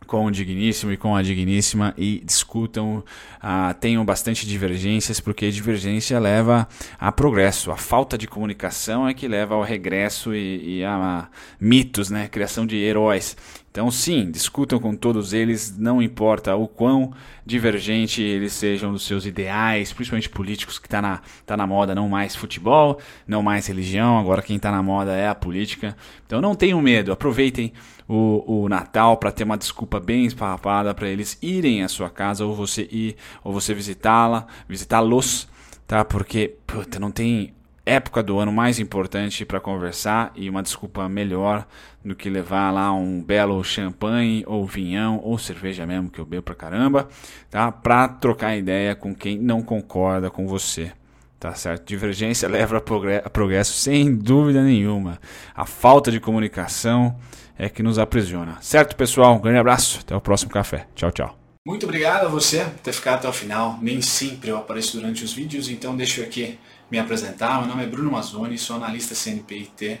com 0.06 0.26
o 0.26 0.30
digníssimo 0.30 0.92
e 0.92 0.96
com 0.96 1.16
a 1.16 1.22
digníssima 1.22 1.94
e 1.96 2.22
discutam, 2.24 2.98
uh, 2.98 3.74
tenham 3.80 4.04
bastante 4.04 4.46
divergências, 4.46 5.18
porque 5.18 5.50
divergência 5.50 6.18
leva 6.18 6.68
a 6.98 7.10
progresso. 7.10 7.70
A 7.70 7.76
falta 7.76 8.16
de 8.16 8.26
comunicação 8.26 9.08
é 9.08 9.14
que 9.14 9.26
leva 9.26 9.54
ao 9.54 9.62
regresso 9.62 10.34
e, 10.34 10.78
e 10.78 10.84
a, 10.84 10.94
a 10.94 11.28
mitos, 11.58 12.10
né? 12.10 12.28
criação 12.28 12.66
de 12.66 12.76
heróis. 12.76 13.36
Então, 13.74 13.90
sim, 13.90 14.30
discutam 14.30 14.78
com 14.78 14.94
todos 14.94 15.32
eles, 15.32 15.76
não 15.76 16.00
importa 16.00 16.54
o 16.54 16.68
quão 16.68 17.12
divergente 17.44 18.22
eles 18.22 18.52
sejam 18.52 18.92
dos 18.92 19.04
seus 19.04 19.26
ideais, 19.26 19.92
principalmente 19.92 20.28
políticos, 20.28 20.78
que 20.78 20.86
está 20.86 21.02
na, 21.02 21.20
tá 21.44 21.56
na 21.56 21.66
moda 21.66 21.92
não 21.92 22.08
mais 22.08 22.36
futebol, 22.36 23.00
não 23.26 23.42
mais 23.42 23.66
religião, 23.66 24.16
agora 24.16 24.42
quem 24.42 24.58
está 24.58 24.70
na 24.70 24.80
moda 24.80 25.10
é 25.10 25.26
a 25.26 25.34
política. 25.34 25.96
Então, 26.24 26.40
não 26.40 26.54
tenham 26.54 26.80
medo, 26.80 27.10
aproveitem 27.10 27.72
o, 28.06 28.44
o 28.46 28.68
Natal 28.68 29.16
para 29.16 29.32
ter 29.32 29.42
uma 29.42 29.58
desculpa 29.58 29.98
bem 29.98 30.24
esparrapada 30.24 30.94
para 30.94 31.08
eles 31.08 31.36
irem 31.42 31.82
à 31.82 31.88
sua 31.88 32.08
casa 32.08 32.46
ou 32.46 32.54
você 32.54 32.82
ir, 32.92 33.16
ou 33.42 33.52
você 33.52 33.74
visitá-la, 33.74 34.46
visitá-los, 34.68 35.48
tá? 35.84 36.04
Porque, 36.04 36.58
puta, 36.64 37.00
não 37.00 37.10
tem 37.10 37.52
época 37.84 38.22
do 38.22 38.38
ano 38.38 38.52
mais 38.52 38.78
importante 38.78 39.44
para 39.44 39.60
conversar 39.60 40.32
e 40.34 40.48
uma 40.48 40.62
desculpa 40.62 41.08
melhor 41.08 41.66
do 42.04 42.14
que 42.14 42.28
levar 42.28 42.70
lá 42.70 42.92
um 42.92 43.22
belo 43.22 43.62
champanhe 43.64 44.44
ou 44.46 44.66
vinhão 44.66 45.20
ou 45.22 45.38
cerveja 45.38 45.86
mesmo 45.86 46.10
que 46.10 46.18
eu 46.18 46.26
bebo 46.26 46.42
pra 46.42 46.54
caramba, 46.54 47.08
tá? 47.50 47.72
Para 47.72 48.08
trocar 48.08 48.56
ideia 48.56 48.94
com 48.94 49.14
quem 49.14 49.38
não 49.38 49.62
concorda 49.62 50.30
com 50.30 50.46
você. 50.46 50.92
Tá 51.40 51.54
certo? 51.54 51.86
Divergência 51.86 52.48
leva 52.48 52.78
a 52.78 53.30
progresso 53.30 53.72
sem 53.74 54.14
dúvida 54.14 54.62
nenhuma. 54.62 55.18
A 55.54 55.66
falta 55.66 56.10
de 56.10 56.20
comunicação 56.20 57.16
é 57.58 57.68
que 57.68 57.82
nos 57.82 57.98
aprisiona. 57.98 58.58
Certo, 58.60 58.96
pessoal? 58.96 59.34
Um 59.34 59.40
grande 59.40 59.58
abraço. 59.58 60.00
Até 60.00 60.16
o 60.16 60.20
próximo 60.20 60.50
café. 60.50 60.86
Tchau, 60.94 61.10
tchau. 61.10 61.38
Muito 61.66 61.84
obrigado 61.84 62.26
a 62.26 62.28
você 62.28 62.64
por 62.64 62.80
ter 62.80 62.92
ficado 62.92 63.14
até 63.16 63.28
o 63.28 63.32
final. 63.32 63.78
Nem 63.80 64.02
sempre 64.02 64.50
eu 64.50 64.56
apareço 64.58 64.98
durante 64.98 65.24
os 65.24 65.32
vídeos, 65.32 65.70
então 65.70 65.96
deixa 65.96 66.20
eu 66.20 66.26
aqui 66.26 66.58
me 66.90 66.98
apresentar. 66.98 67.58
Meu 67.60 67.68
nome 67.68 67.84
é 67.84 67.86
Bruno 67.86 68.10
Mazzoni, 68.10 68.58
sou 68.58 68.76
analista 68.76 69.14
CNPIT. 69.14 70.00